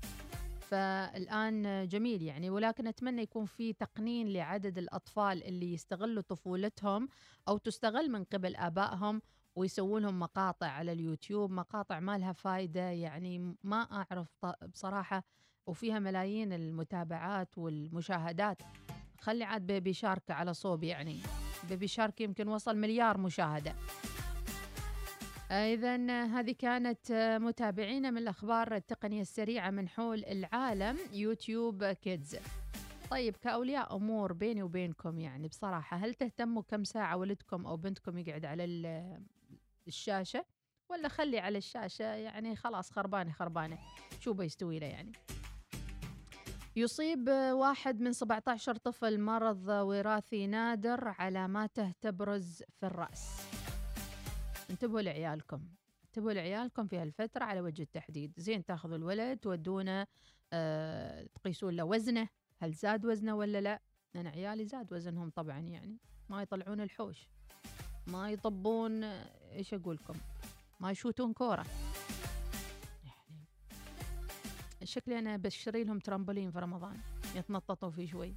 فالآن 0.60 1.88
جميل 1.88 2.22
يعني 2.22 2.50
ولكن 2.50 2.88
أتمنى 2.88 3.22
يكون 3.22 3.46
في 3.46 3.74
تقنين 3.74 4.28
لعدد 4.34 4.78
الأطفال 4.78 5.44
اللي 5.44 5.74
يستغلوا 5.74 6.22
طفولتهم 6.22 7.10
أو 7.48 7.58
تستغل 7.58 8.12
من 8.12 8.24
قبل 8.24 8.56
آبائهم 8.56 9.22
ويسوون 9.56 10.02
لهم 10.02 10.20
مقاطع 10.20 10.68
على 10.68 10.92
اليوتيوب 10.92 11.52
مقاطع 11.52 12.00
ما 12.00 12.18
لها 12.18 12.34
فايدة 12.34 12.82
يعني 12.82 13.56
ما 13.64 13.82
أعرف 13.82 14.46
بصراحة 14.74 15.24
وفيها 15.68 16.00
ملايين 16.00 16.54
المتابعات 16.54 17.58
والمشاهدات. 17.58 18.58
خلي 19.22 19.44
عاد 19.44 19.62
بيبي 19.68 19.94
شارك 19.94 20.32
على 20.32 20.54
صوب 20.54 20.84
يعني. 20.84 21.20
بيبي 21.70 21.88
شارك 21.88 22.22
يمكن 22.22 22.48
وصل 22.48 22.78
مليار 22.78 23.18
مشاهدة. 23.18 23.76
إذا 25.52 26.26
هذه 26.26 26.52
كانت 26.60 27.12
متابعينا 27.42 28.12
من 28.12 28.18
الأخبار 28.18 28.76
التقنية 28.76 29.22
السريعة 29.22 29.70
من 29.70 29.90
حول 29.90 30.26
العالم 30.26 30.98
يوتيوب 31.14 31.84
كيدز. 31.86 32.38
طيب 33.12 33.36
كأولياء 33.36 33.96
أمور 33.96 34.34
بيني 34.34 34.64
وبينكم 34.64 35.20
يعني 35.20 35.48
بصراحة 35.48 35.98
هل 35.98 36.14
تهتموا 36.14 36.62
كم 36.62 36.84
ساعة 36.84 37.18
ولدكم 37.18 37.66
أو 37.68 37.78
بنتكم 37.78 38.18
يقعد 38.18 38.46
على 38.46 38.64
ال- 38.64 39.22
الشاشة؟ 39.88 40.46
ولا 40.90 41.08
خلي 41.08 41.40
على 41.40 41.58
الشاشة 41.58 42.06
يعني 42.06 42.56
خلاص 42.56 42.92
خربانة 42.92 43.32
خربانة. 43.32 43.78
شو 44.20 44.34
بيستوي 44.34 44.80
له 44.80 44.88
يعني؟ 44.88 45.12
يصيب 46.76 47.30
واحد 47.52 48.02
من 48.02 48.14
17 48.14 48.76
طفل 48.76 49.20
مرض 49.20 49.68
وراثي 49.68 50.48
نادر 50.48 51.08
علاماته 51.08 51.92
تبرز 52.02 52.64
في 52.80 52.86
الرأس. 52.86 53.48
انتبهوا 54.70 55.02
لعيالكم. 55.02 55.62
انتبهوا 56.06 56.34
لعيالكم 56.34 56.88
في 56.88 56.98
هالفترة 56.98 57.44
على 57.44 57.62
وجه 57.62 57.82
التحديد. 57.82 58.34
زين 58.38 58.66
تاخذوا 58.66 58.98
الولد 58.98 59.38
تودونه 59.40 60.08
آه 60.54 61.28
تقيسون 61.36 61.76
له 61.76 61.84
وزنه. 61.84 62.28
هل 62.60 62.74
زاد 62.74 63.06
وزنه 63.06 63.36
ولا 63.36 63.62
لا؟ 63.62 63.82
أنا 64.16 64.30
عيالي 64.30 64.66
زاد 64.66 64.94
وزنهم 64.94 65.30
طبعا 65.30 65.60
يعني 65.60 65.98
ما 66.30 66.42
يطلعون 66.42 66.82
الحوش. 66.82 67.30
ما 68.08 68.32
يطبون 68.32 69.04
إيش 69.04 69.74
أقول 69.74 69.96
لكم 69.96 70.16
ما 70.80 70.92
يشوتون 70.92 71.34
يعني 71.34 71.66
شكلي 74.84 75.20
أنا 75.20 75.38
بشتري 75.38 75.84
لهم 75.84 76.00
ترامبولين 76.00 76.52
في 76.52 76.60
رمضان 76.60 76.98
يتنططوا 77.36 77.90
فيه 77.90 78.08
شوي. 78.08 78.36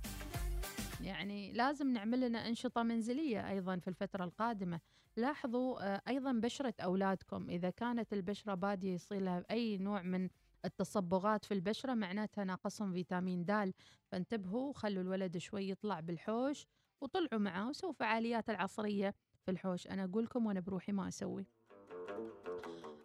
يعني 1.00 1.52
لازم 1.52 1.92
نعمل 1.92 2.20
لنا 2.20 2.48
أنشطة 2.48 2.82
منزلية 2.82 3.50
أيضا 3.50 3.76
في 3.76 3.88
الفترة 3.88 4.24
القادمة. 4.24 4.80
لاحظوا 5.16 5.94
آه، 5.94 6.02
أيضا 6.08 6.32
بشرة 6.32 6.74
أولادكم 6.80 7.50
إذا 7.50 7.70
كانت 7.70 8.12
البشرة 8.12 8.54
بادية 8.54 8.94
يصير 8.94 9.20
لها 9.20 9.44
أي 9.50 9.78
نوع 9.78 10.02
من 10.02 10.28
التصبغات 10.64 11.44
في 11.44 11.54
البشرة 11.54 11.94
معناتها 11.94 12.44
ناقصهم 12.44 12.92
فيتامين 12.92 13.44
د 13.44 13.72
فانتبهوا 14.12 14.72
خلوا 14.72 15.02
الولد 15.02 15.38
شوي 15.38 15.70
يطلع 15.70 16.00
بالحوش 16.00 16.66
وطلعوا 17.00 17.40
معاه 17.40 17.68
وسووا 17.68 17.92
فعاليات 17.92 18.50
العصرية 18.50 19.14
في 19.44 19.50
الحوش. 19.50 19.86
أنا 19.86 20.04
أقول 20.04 20.24
لكم 20.24 20.46
وأنا 20.46 20.60
بروحي 20.60 20.92
ما 20.92 21.08
أسوي. 21.08 21.46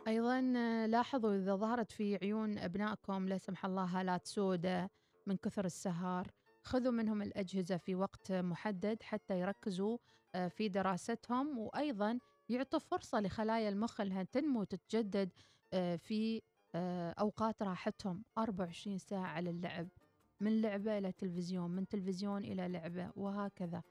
أيضا 0.09 0.41
لاحظوا 0.87 1.35
إذا 1.35 1.55
ظهرت 1.55 1.91
في 1.91 2.15
عيون 2.21 2.57
أبنائكم 2.57 3.27
لا 3.27 3.37
سمح 3.37 3.65
الله 3.65 3.83
هالات 3.83 4.27
سوداء 4.27 4.89
من 5.27 5.37
كثر 5.37 5.65
السهر 5.65 6.31
خذوا 6.63 6.91
منهم 6.91 7.21
الأجهزة 7.21 7.77
في 7.77 7.95
وقت 7.95 8.31
محدد 8.31 9.03
حتى 9.03 9.39
يركزوا 9.39 9.97
آه، 10.35 10.47
في 10.47 10.69
دراستهم 10.69 11.57
وأيضا 11.57 12.19
يعطوا 12.49 12.79
فرصة 12.79 13.19
لخلايا 13.19 13.69
المخ 13.69 14.01
أنها 14.01 14.23
تنمو 14.23 14.61
وتتجدد 14.61 15.29
آه، 15.73 15.95
في 15.95 16.41
آه، 16.75 17.11
أوقات 17.11 17.63
راحتهم. 17.63 18.23
24 18.37 18.97
ساعة 18.97 19.27
على 19.27 19.49
اللعب 19.49 19.87
من 20.39 20.61
لعبة 20.61 20.97
إلى 20.97 21.11
تلفزيون 21.11 21.71
من 21.71 21.87
تلفزيون 21.87 22.43
إلى 22.43 22.67
لعبة 22.67 23.11
وهكذا. 23.15 23.83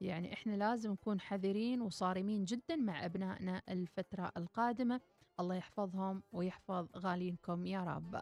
يعني 0.00 0.32
إحنا 0.32 0.52
لازم 0.52 0.92
نكون 0.92 1.20
حذرين 1.20 1.80
وصارمين 1.82 2.44
جدا 2.44 2.76
مع 2.76 3.04
أبنائنا 3.04 3.62
الفترة 3.68 4.32
القادمة. 4.36 5.00
الله 5.42 5.54
يحفظهم 5.54 6.22
ويحفظ 6.32 6.86
غالينكم 6.96 7.66
يا 7.66 7.80
رب. 7.84 8.14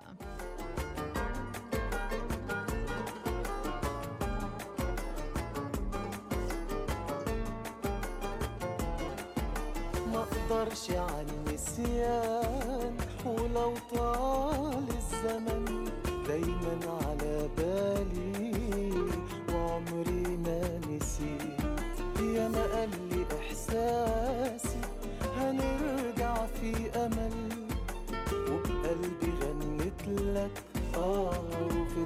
ما 10.13 10.25
أقدرش 10.27 10.91
على 10.91 11.27
النسيان 11.31 12.97
ولو 13.27 13.75
طال 13.95 14.85
الزمن 14.89 15.85
دايما 16.29 16.79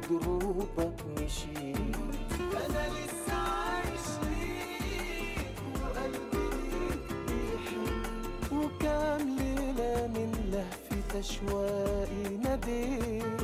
وفي 0.04 0.24
دروبك 0.24 1.04
مشيت. 1.16 1.96
أنا 2.52 2.88
لسه 2.94 3.34
عايش 3.34 4.06
ليك 4.22 5.56
وقلبي 5.80 6.46
ليك 6.56 7.06
بيحن. 7.26 7.86
وكام 8.52 9.36
ليلة 9.36 10.06
من 10.06 10.30
لهفة 10.52 11.18
أشواقي 11.18 12.36
ناديت. 12.44 13.40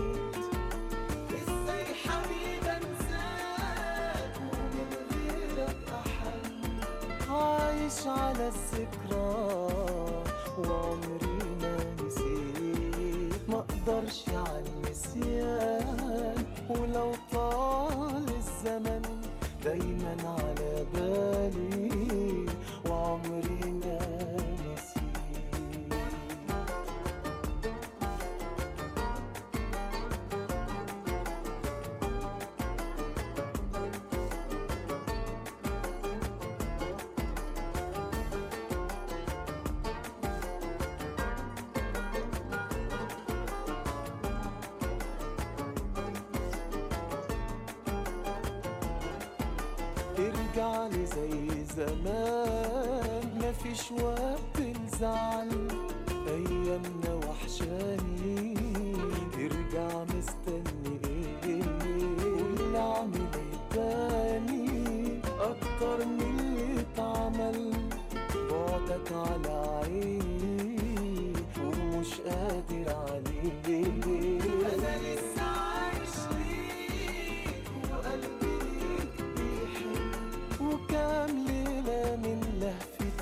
إزاي 1.30 1.86
حبيب 2.04 2.64
أنساك 2.64 4.34
ومن 4.52 4.90
غيرك 5.12 5.76
أحن؟ 6.06 7.30
عايش 7.30 8.06
على 8.06 8.48
الذكرى 8.48 9.30
وعمري 10.58 11.38
ما 11.62 11.76
نسيت. 12.04 13.48
ما 13.48 13.64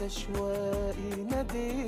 لهفة 0.09 0.17
أشواقي 0.17 1.88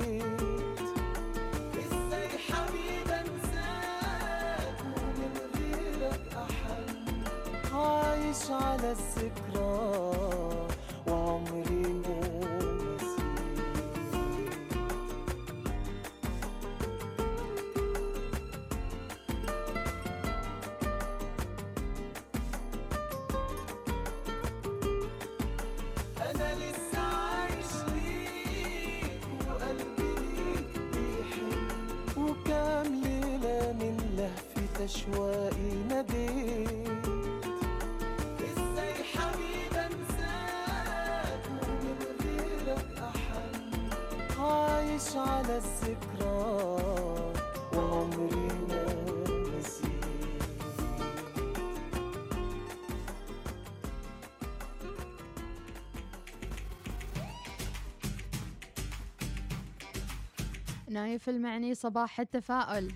نايف 60.91 61.29
المعني 61.29 61.75
صباح 61.75 62.19
التفاؤل. 62.19 62.91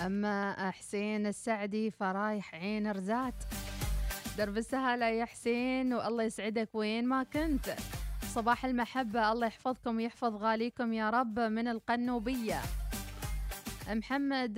أما 0.00 0.70
حسين 0.70 1.26
السعدي 1.26 1.90
فرايح 1.90 2.54
عين 2.54 2.90
رزات. 2.90 3.34
درب 4.38 4.56
السهالة 4.56 5.06
يا 5.06 5.24
حسين 5.24 5.94
والله 5.94 6.22
يسعدك 6.24 6.68
وين 6.74 7.06
ما 7.08 7.22
كنت. 7.22 7.74
صباح 8.34 8.64
المحبة 8.64 9.32
الله 9.32 9.46
يحفظكم 9.46 9.96
ويحفظ 9.96 10.34
غاليكم 10.34 10.92
يا 10.92 11.10
رب 11.10 11.40
من 11.40 11.68
القنوبية. 11.68 12.60
محمد 13.88 14.54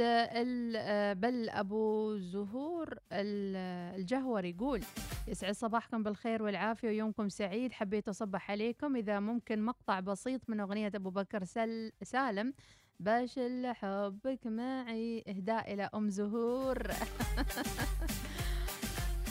بل 1.21 1.49
أبو 1.51 2.17
زهور 2.19 2.99
ال- 3.13 3.97
الجهور 4.01 4.45
يقول 4.45 4.83
يسعد 5.29 5.55
صباحكم 5.55 6.03
بالخير 6.03 6.43
والعافية 6.43 6.89
ويومكم 6.89 7.29
سعيد. 7.29 7.73
حبيت 7.73 8.09
أصبح 8.09 8.51
عليكم. 8.51 8.97
إذا 8.97 9.21
ممكن 9.21 9.63
مقطع 9.63 10.01
بسيط 10.01 10.51
من 10.51 10.61
أغنية 10.61 10.93
أبو 10.95 11.11
بكر 11.11 11.45
سل 11.45 11.93
سالم 12.03 12.55
باشل 13.01 13.73
حبك 13.73 14.47
معي. 14.47 15.25
إهداء 15.29 15.75
إلى 15.75 15.91
أم 15.95 16.09
زهور. 16.09 16.79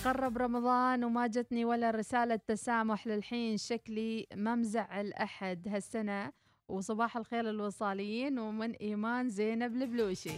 قرب 0.06 0.38
رمضان 0.38 1.04
وما 1.04 1.28
جتني 1.28 1.66
ولا 1.66 1.92
رسالة 1.92 2.40
تسامح 2.48 3.08
للحين. 3.08 3.58
شكلي 3.58 4.28
ما 4.36 4.56
مزعل 4.56 5.14
أحد 5.14 5.68
هالسنة. 5.68 6.32
وصباح 6.68 7.18
الخير 7.18 7.50
الوصاليين 7.50 8.40
ومن 8.40 8.72
إيمان 8.72 9.30
زينب 9.30 9.76
البلوشي. 9.76 10.38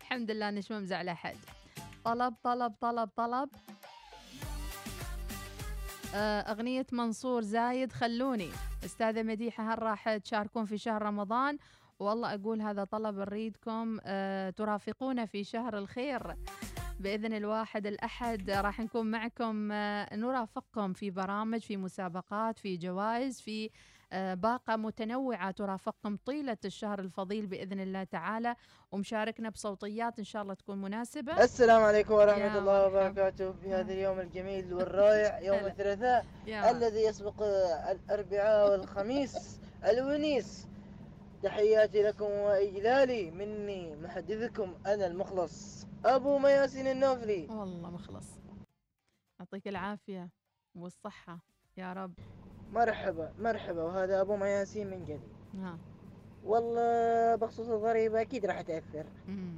الحمد 0.00 0.30
لله 0.30 0.50
ما 0.70 0.80
مزعل 0.80 1.08
أحد 1.08 1.36
طلب 2.04 2.34
طلب 2.44 2.72
طلب 2.80 3.08
طلب. 3.16 3.50
أغنية 6.14 6.86
منصور 6.92 7.42
زايد 7.42 7.92
خلوني. 7.92 8.48
أستاذة 8.84 9.22
مديحة 9.22 9.74
هل 9.74 9.82
راح 9.82 10.16
تشاركون 10.16 10.64
في 10.64 10.78
شهر 10.78 11.02
رمضان؟ 11.02 11.58
والله 11.98 12.34
أقول 12.34 12.60
هذا 12.62 12.84
طلب 12.84 13.18
نريدكم 13.18 13.98
آه، 14.04 14.50
ترافقونا 14.50 15.26
في 15.26 15.44
شهر 15.44 15.78
الخير. 15.78 16.36
بإذن 17.00 17.32
الواحد 17.32 17.86
الأحد 17.86 18.50
راح 18.50 18.80
نكون 18.80 19.10
معكم 19.10 19.72
آه، 19.72 20.16
نرافقكم 20.16 20.92
في 20.92 21.10
برامج 21.10 21.60
في 21.60 21.76
مسابقات 21.76 22.58
في 22.58 22.76
جوائز 22.76 23.40
في 23.40 23.64
آه، 23.66 23.70
باقة 24.34 24.76
متنوعة 24.76 25.50
ترافقكم 25.50 26.16
طيلة 26.16 26.56
الشهر 26.64 26.98
الفضيل 27.00 27.46
بإذن 27.46 27.80
الله 27.80 28.04
تعالى 28.04 28.56
ومشاركنا 28.92 29.48
بصوتيات 29.50 30.18
إن 30.18 30.24
شاء 30.24 30.42
الله 30.42 30.54
تكون 30.54 30.80
مناسبة. 30.82 31.42
السلام 31.44 31.82
عليكم 31.82 32.14
ورحمة 32.14 32.58
الله 32.58 32.88
مرحبا. 32.88 33.00
وبركاته 33.06 33.52
في 33.52 33.74
هذا 33.74 33.92
اليوم 33.92 34.20
الجميل 34.20 34.74
والرائع 34.74 35.40
يوم. 35.48 35.66
الثلاثاء 35.66 36.26
الذي 36.48 37.00
يسبق 37.00 37.42
الأربعاء 37.90 38.70
والخميس 38.72 39.60
الونيس. 39.90 40.66
تحياتي 41.42 42.02
لكم 42.02 42.24
وإجلالي 42.24 43.30
مني 43.30 43.96
محدثكم 43.96 44.74
أنا 44.86 45.06
المخلص 45.06 45.86
أبو 46.04 46.38
مياسين 46.38 46.86
النوفلي. 46.86 47.46
والله 47.50 47.90
مخلص. 47.90 48.26
يعطيك 49.40 49.68
العافية 49.68 50.28
والصحة 50.74 51.38
يا 51.76 51.92
رب. 51.92 52.14
مرحبا 52.72 53.32
مرحبا 53.38 53.82
وهذا 53.82 54.20
أبو 54.20 54.36
مياسين 54.36 54.90
من 54.90 55.04
جديد. 55.04 55.20
ها. 55.54 55.78
والله 56.44 57.34
بخصوص 57.36 57.68
الضريبة 57.68 58.20
أكيد 58.20 58.46
راح 58.46 58.60
تأثر. 58.60 59.06
مم. 59.28 59.54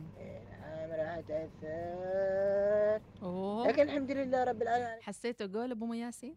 نعم 0.61 0.91
راح 0.91 1.21
تأثر. 1.21 3.01
أوه. 3.23 3.69
لكن 3.69 3.83
الحمد 3.83 4.11
لله 4.11 4.45
رب 4.45 4.63
العالمين. 4.63 5.03
حسيت 5.03 5.43
قول 5.43 5.71
أبو 5.71 5.87
مياسين؟ 5.87 6.35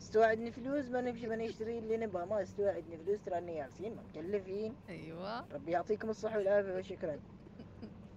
استوعدني 0.00 0.50
فلوس 0.52 0.88
ما 0.88 1.00
نمشي 1.00 1.26
ما 1.26 1.36
نشتري 1.36 1.78
اللي 1.78 1.96
نبغى. 1.96 2.26
ما 2.26 2.42
استوعدني 2.42 2.96
فلوس 2.96 3.18
تراني 3.26 3.56
ياسين 3.56 3.94
ما 3.96 4.02
مكلفين. 4.02 4.74
أيوة. 4.88 5.52
ربي 5.52 5.70
يعطيكم 5.72 6.10
الصحة 6.10 6.38
والعافية 6.38 6.74
وشكرا. 6.76 7.18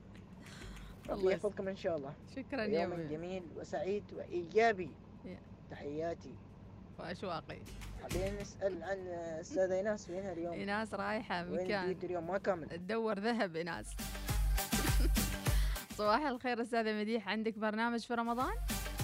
الله 1.09 1.31
يحفظكم 1.31 1.67
إن 1.67 1.75
شاء 1.75 1.97
الله. 1.97 2.13
شكرا 2.35 2.63
يا 2.63 2.81
يوم 2.81 3.07
جميل 3.09 3.43
وسعيد 3.57 4.03
وإيجابي. 4.17 4.91
يا. 5.25 5.37
تحياتي. 5.71 6.35
وأشواقي 7.01 7.59
حابين 8.01 8.37
نسأل 8.41 8.83
عن 8.83 8.97
الأستاذة 8.97 9.73
إيناس 9.75 10.09
وينها 10.09 10.33
اليوم؟ 10.33 10.53
إيناس 10.53 10.93
رايحة 10.93 11.43
وين 11.43 11.63
مكان. 11.65 11.83
البيوت 11.83 12.03
اليوم؟ 12.03 12.27
ما 12.27 12.37
كامل 12.37 12.69
تدور 12.69 13.19
ذهب 13.19 13.55
إيناس. 13.55 13.85
صباح 15.97 16.21
الخير 16.21 16.61
أستاذة 16.61 16.99
مديح. 16.99 17.27
عندك 17.27 17.57
برنامج 17.57 17.99
في 17.99 18.13
رمضان؟ 18.13 18.53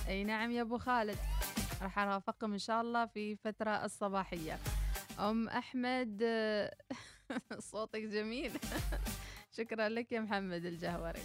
أي 0.07 0.23
نعم 0.23 0.51
يا 0.51 0.61
أبو 0.61 0.77
خالد. 0.77 1.17
راح 1.81 1.99
أرافقكم 1.99 2.53
إن 2.53 2.59
شاء 2.59 2.81
الله 2.81 3.05
في 3.05 3.35
فترة 3.35 3.85
الصباحية. 3.85 4.57
أم 5.19 5.49
أحمد 5.49 6.23
صوتك 7.71 8.01
جميل. 8.01 8.51
شكرا 9.57 9.89
لك 9.89 10.11
يا 10.11 10.19
محمد 10.19 10.65
الجهوري. 10.65 11.19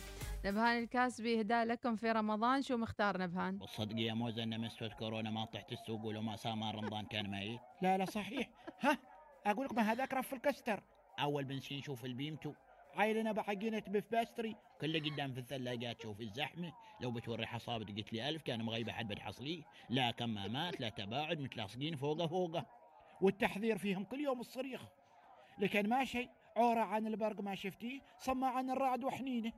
نبهان 0.45 0.83
الكاسبي 0.83 1.39
إهداء 1.39 1.65
لكم 1.65 1.97
في 1.97 2.13
رمضان. 2.13 2.63
شو 2.63 2.77
مختار 2.77 3.19
نبهان؟ 3.23 3.59
والصدق 3.61 4.01
يا 4.01 4.15
موزة 4.15 4.43
ان 4.43 4.61
مستوى 4.61 4.89
كورونا 4.89 5.31
ما 5.31 5.45
طحت 5.45 5.73
السوق 5.73 6.05
ولو 6.05 6.23
ما 6.23 6.37
سامان 6.37 6.75
رمضان 6.75 7.07
كان 7.07 7.31
ميت 7.31 7.61
لا 7.83 7.99
لا 7.99 8.05
صحيح. 8.05 8.49
ها 8.81 8.99
أقول 9.47 9.65
لك 9.65 9.75
ما 9.75 9.83
هذاك 9.83 10.15
رف 10.15 10.35
الكستر. 10.35 10.83
أول 11.19 11.45
بنسين 11.45 11.83
شوف 11.83 12.05
البيمتو 12.05 12.53
عايلنا 12.95 13.33
بعجينة 13.33 13.83
بيف 13.87 14.11
باستري. 14.11 14.57
كله 14.81 15.01
قدام 15.01 15.33
في 15.33 15.41
الثلاجات 15.41 16.03
شوف 16.03 16.21
الزحمة. 16.21 16.73
لو 17.01 17.11
بتوري 17.11 17.47
حصابة 17.47 17.85
قلت 17.85 18.13
لي 18.13 18.29
ألف 18.29 18.43
كان 18.43 18.63
مغيبة 18.63 18.93
حد 18.93 19.09
بتحصليه 19.09 19.63
لا 19.91 20.11
كمامات 20.11 20.81
لا 20.81 20.89
تباعد 20.89 21.41
متلاصقين 21.41 21.97
فوقه 21.97 22.27
فوقه. 22.27 22.67
والتحذير 23.21 23.79
فيهم 23.79 24.05
كل 24.05 24.21
يوم 24.21 24.41
الصريخ. 24.41 24.83
لكن 25.59 25.89
ماشي 25.89 26.29
عورة 26.57 26.81
عن 26.81 27.07
البرق 27.07 27.41
ما 27.41 27.55
شفتيه 27.55 28.01
صمع 28.19 28.51
عن 28.57 28.71
الرعد 28.71 29.05
وحنينه. 29.05 29.53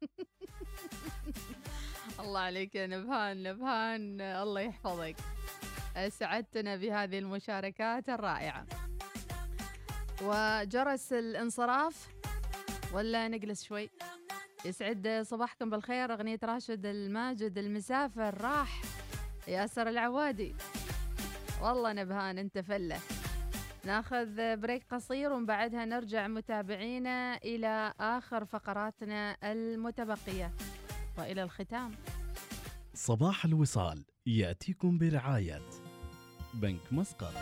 الله 2.20 2.40
عليك 2.40 2.74
يا 2.74 2.86
نبهان 2.86 3.42
نبهان. 3.42 4.20
الله 4.20 4.60
يحفظك. 4.60 5.16
أسعدتنا 5.96 6.76
بهذه 6.76 7.18
المشاركات 7.18 8.08
الرائعة. 8.08 8.66
وجرس 10.22 11.12
الانصراف 11.12 12.08
ولا 12.92 13.28
نجلس 13.28 13.64
شوي. 13.64 13.90
يسعد 14.64 15.22
صباحكم 15.26 15.70
بالخير 15.70 16.12
أغنية 16.12 16.38
راشد 16.44 16.86
الماجد 16.86 17.58
المسافر 17.58 18.40
راح 18.40 18.82
ياسر 19.48 19.88
العوادي. 19.88 20.54
والله 21.62 21.92
نبهان 21.92 22.38
انت 22.38 22.58
فلة. 22.58 23.00
ناخذ 23.86 24.56
بريك 24.56 24.84
قصير 24.90 25.32
ومن 25.32 25.46
بعدها 25.46 25.84
نرجع 25.84 26.28
متابعينا 26.28 27.36
إلى 27.36 27.94
آخر 28.00 28.44
فقراتنا 28.44 29.36
المتبقية 29.44 30.52
وإلى 31.18 31.42
الختام. 31.42 31.90
صباح 32.94 33.44
الوصال 33.44 34.04
يأتيكم 34.26 34.98
برعاية 34.98 35.62
بنك 36.54 36.92
مسقط. 36.92 37.32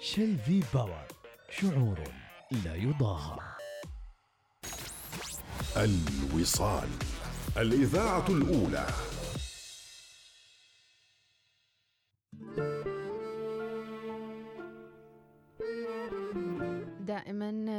شيل 0.00 0.38
في 0.38 0.62
باور 0.74 1.06
شعور 1.50 2.00
لا 2.64 2.74
يضاهى 2.74 3.38
الوصال 5.76 6.88
الإذاعة 7.56 8.28
الأولى. 8.28 8.86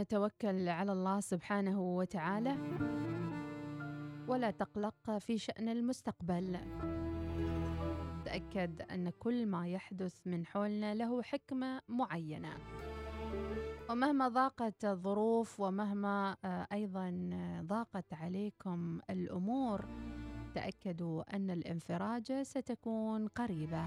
توكل 0.09 0.69
على 0.69 0.91
الله 0.91 1.19
سبحانه 1.19 1.81
وتعالى. 1.81 2.55
ولا 4.27 4.51
تقلق 4.51 5.17
في 5.17 5.37
شأن 5.37 5.69
المستقبل. 5.69 6.57
تأكد 8.25 8.81
أن 8.81 9.09
كل 9.09 9.45
ما 9.45 9.67
يحدث 9.67 10.27
من 10.27 10.45
حولنا 10.45 10.95
له 10.95 11.21
حكمة 11.21 11.81
معينة. 11.87 12.57
ومهما 13.89 14.27
ضاقت 14.27 14.85
الظروف 14.85 15.59
ومهما 15.59 16.37
آه، 16.45 16.67
أيضا 16.73 17.29
ضاقت 17.61 18.13
عليكم 18.13 18.99
الأمور 19.09 19.85
تأكدوا 20.55 21.35
أن 21.35 21.49
الانفراجة 21.49 22.43
ستكون 22.43 23.27
قريبة 23.27 23.85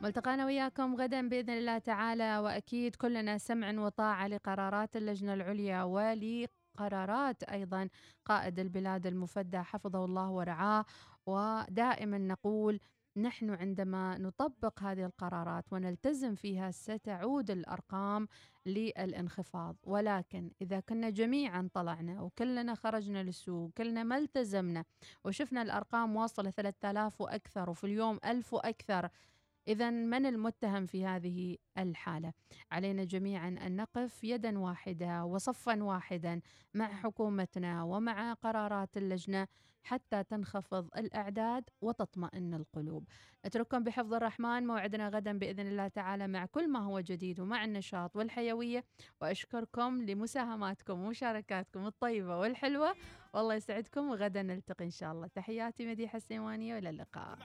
ملتقانا 0.00 0.46
وياكم 0.46 0.96
غدا 0.96 1.28
بإذن 1.28 1.50
الله 1.50 1.78
تعالى 1.78 2.38
وأكيد 2.38 2.96
كلنا 2.96 3.38
سمع 3.38 3.70
وطاعة 3.80 4.28
لقرارات 4.28 4.96
اللجنة 4.96 5.34
العليا 5.34 5.82
ولقرارات 5.82 7.42
أيضا 7.42 7.88
قائد 8.24 8.58
البلاد 8.58 9.06
المفدى 9.06 9.58
حفظه 9.58 10.04
الله 10.04 10.30
ورعاه. 10.30 10.84
ودائما 11.26 12.18
نقول 12.18 12.80
نحن 13.16 13.50
عندما 13.50 14.18
نطبق 14.18 14.82
هذه 14.82 15.04
القرارات 15.04 15.72
ونلتزم 15.72 16.34
فيها 16.34 16.70
ستعود 16.70 17.50
الأرقام 17.50 18.28
للانخفاض. 18.66 19.76
ولكن 19.84 20.50
إذا 20.62 20.80
كنا 20.80 21.10
جميعا 21.10 21.68
طلعنا 21.74 22.20
وكلنا 22.20 22.74
خرجنا 22.74 23.22
للسوق 23.22 23.70
كلنا 23.76 24.02
ما 24.02 24.16
التزمنا 24.16 24.84
وشفنا 25.24 25.62
الأرقام 25.62 26.16
واصلة 26.16 26.50
3000 26.50 27.20
وأكثر 27.20 27.70
وفي 27.70 27.84
اليوم 27.84 28.18
1000 28.24 28.54
وأكثر 28.54 29.08
إذا 29.68 29.90
من 29.90 30.26
المتهم 30.26 30.86
في 30.86 31.06
هذه 31.06 31.56
الحالة؟ 31.78 32.32
علينا 32.72 33.04
جميعا 33.04 33.48
أن 33.48 33.76
نقف 33.76 34.24
يدا 34.24 34.58
واحدة 34.58 35.24
وصفا 35.24 35.82
واحدا 35.82 36.40
مع 36.74 36.88
حكومتنا 36.88 37.82
ومع 37.82 38.32
قرارات 38.32 38.96
اللجنة 38.96 39.48
حتى 39.82 40.24
تنخفض 40.24 40.88
الأعداد 40.96 41.64
وتطمئن 41.80 42.54
القلوب. 42.54 43.08
نترككم 43.46 43.84
بحفظ 43.84 44.14
الرحمن 44.14 44.66
موعدنا 44.66 45.08
غدا 45.08 45.38
بإذن 45.38 45.66
الله 45.66 45.88
تعالى 45.88 46.28
مع 46.28 46.46
كل 46.46 46.68
ما 46.68 46.78
هو 46.78 47.00
جديد 47.00 47.40
ومع 47.40 47.64
النشاط 47.64 48.16
والحيوية 48.16 48.84
وأشكركم 49.20 50.02
لمساهماتكم 50.02 51.00
ومشاركاتكم 51.00 51.86
الطيبة 51.86 52.38
والحلوة 52.38 52.94
والله 53.34 53.54
يسعدكم 53.54 54.10
وغدا 54.10 54.42
نلتقي 54.42 54.84
إن 54.84 54.90
شاء 54.90 55.12
الله 55.12 55.26
تحياتي 55.26 55.86
مديحة 55.86 56.16
السيمانية 56.16 56.74
وإلى 56.74 56.90
اللقاء. 56.90 57.38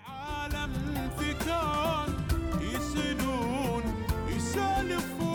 olho 4.60 5.00
fundo. 5.02 5.35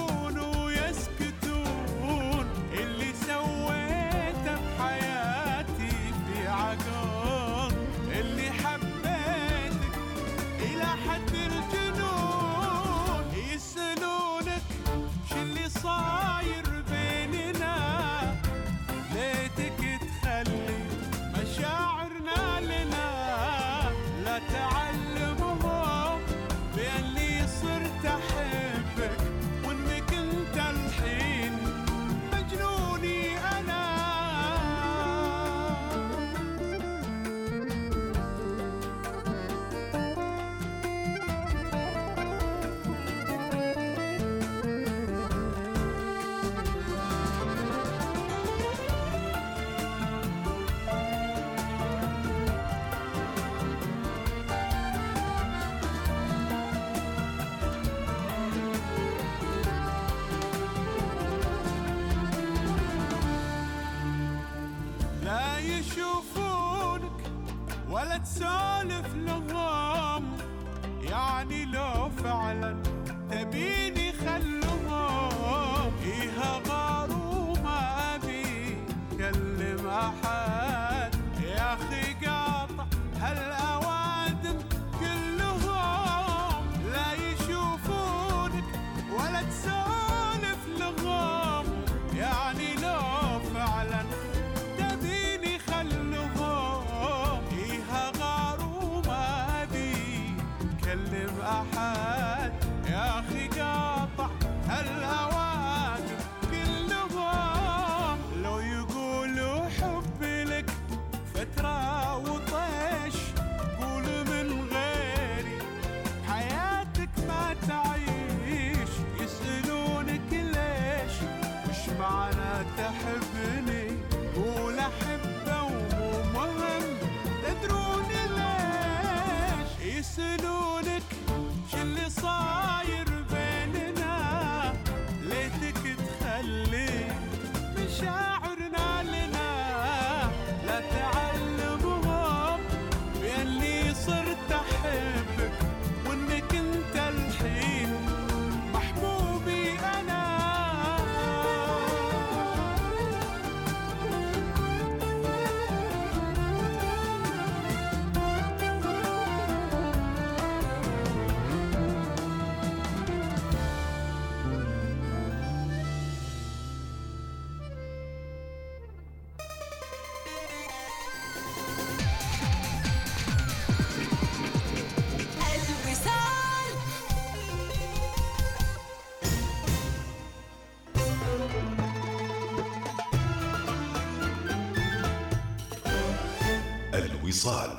الوصال 187.41 187.71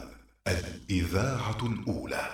الإذاعة 0.48 1.58
الأولى. 1.64 2.31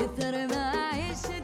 كثر 0.00 0.46
ما 0.46 0.74
اعيش 0.74 1.39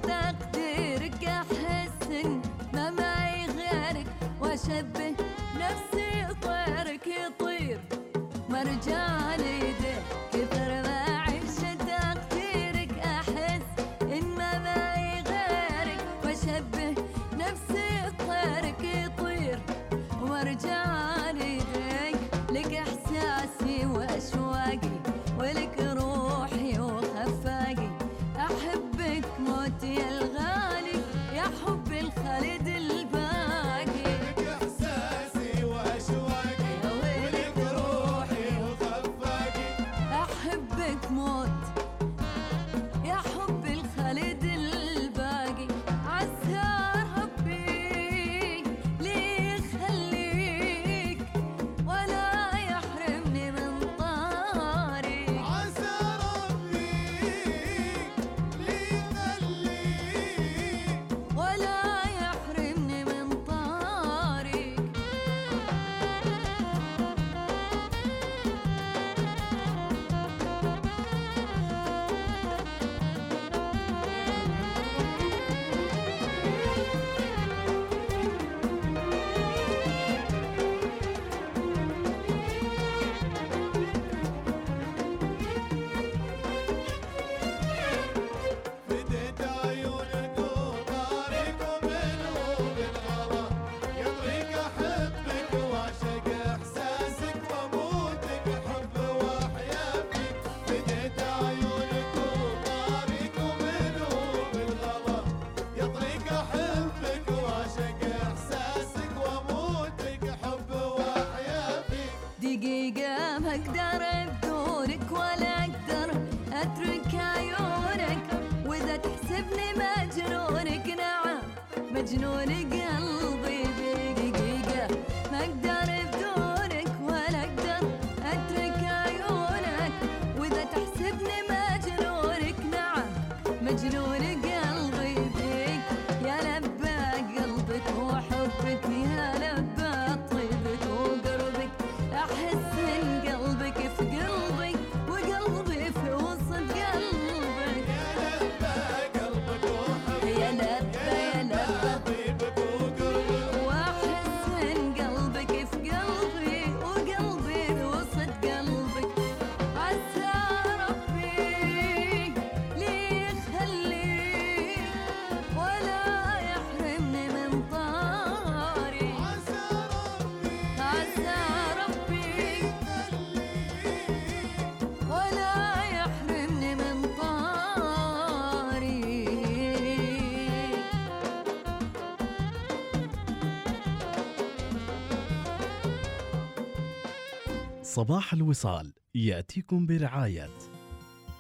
صباح 187.97 188.33
الوصال 188.33 188.93
يأتيكم 189.15 189.87
برعاية 189.87 190.51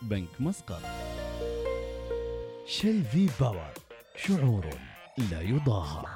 بنك 0.03 0.41
مسقط. 0.41 0.83
شيل 2.67 3.05
في 3.05 3.29
باور 3.41 3.73
شعور 4.17 4.67
لا 5.31 5.41
يضاهى. 5.41 6.16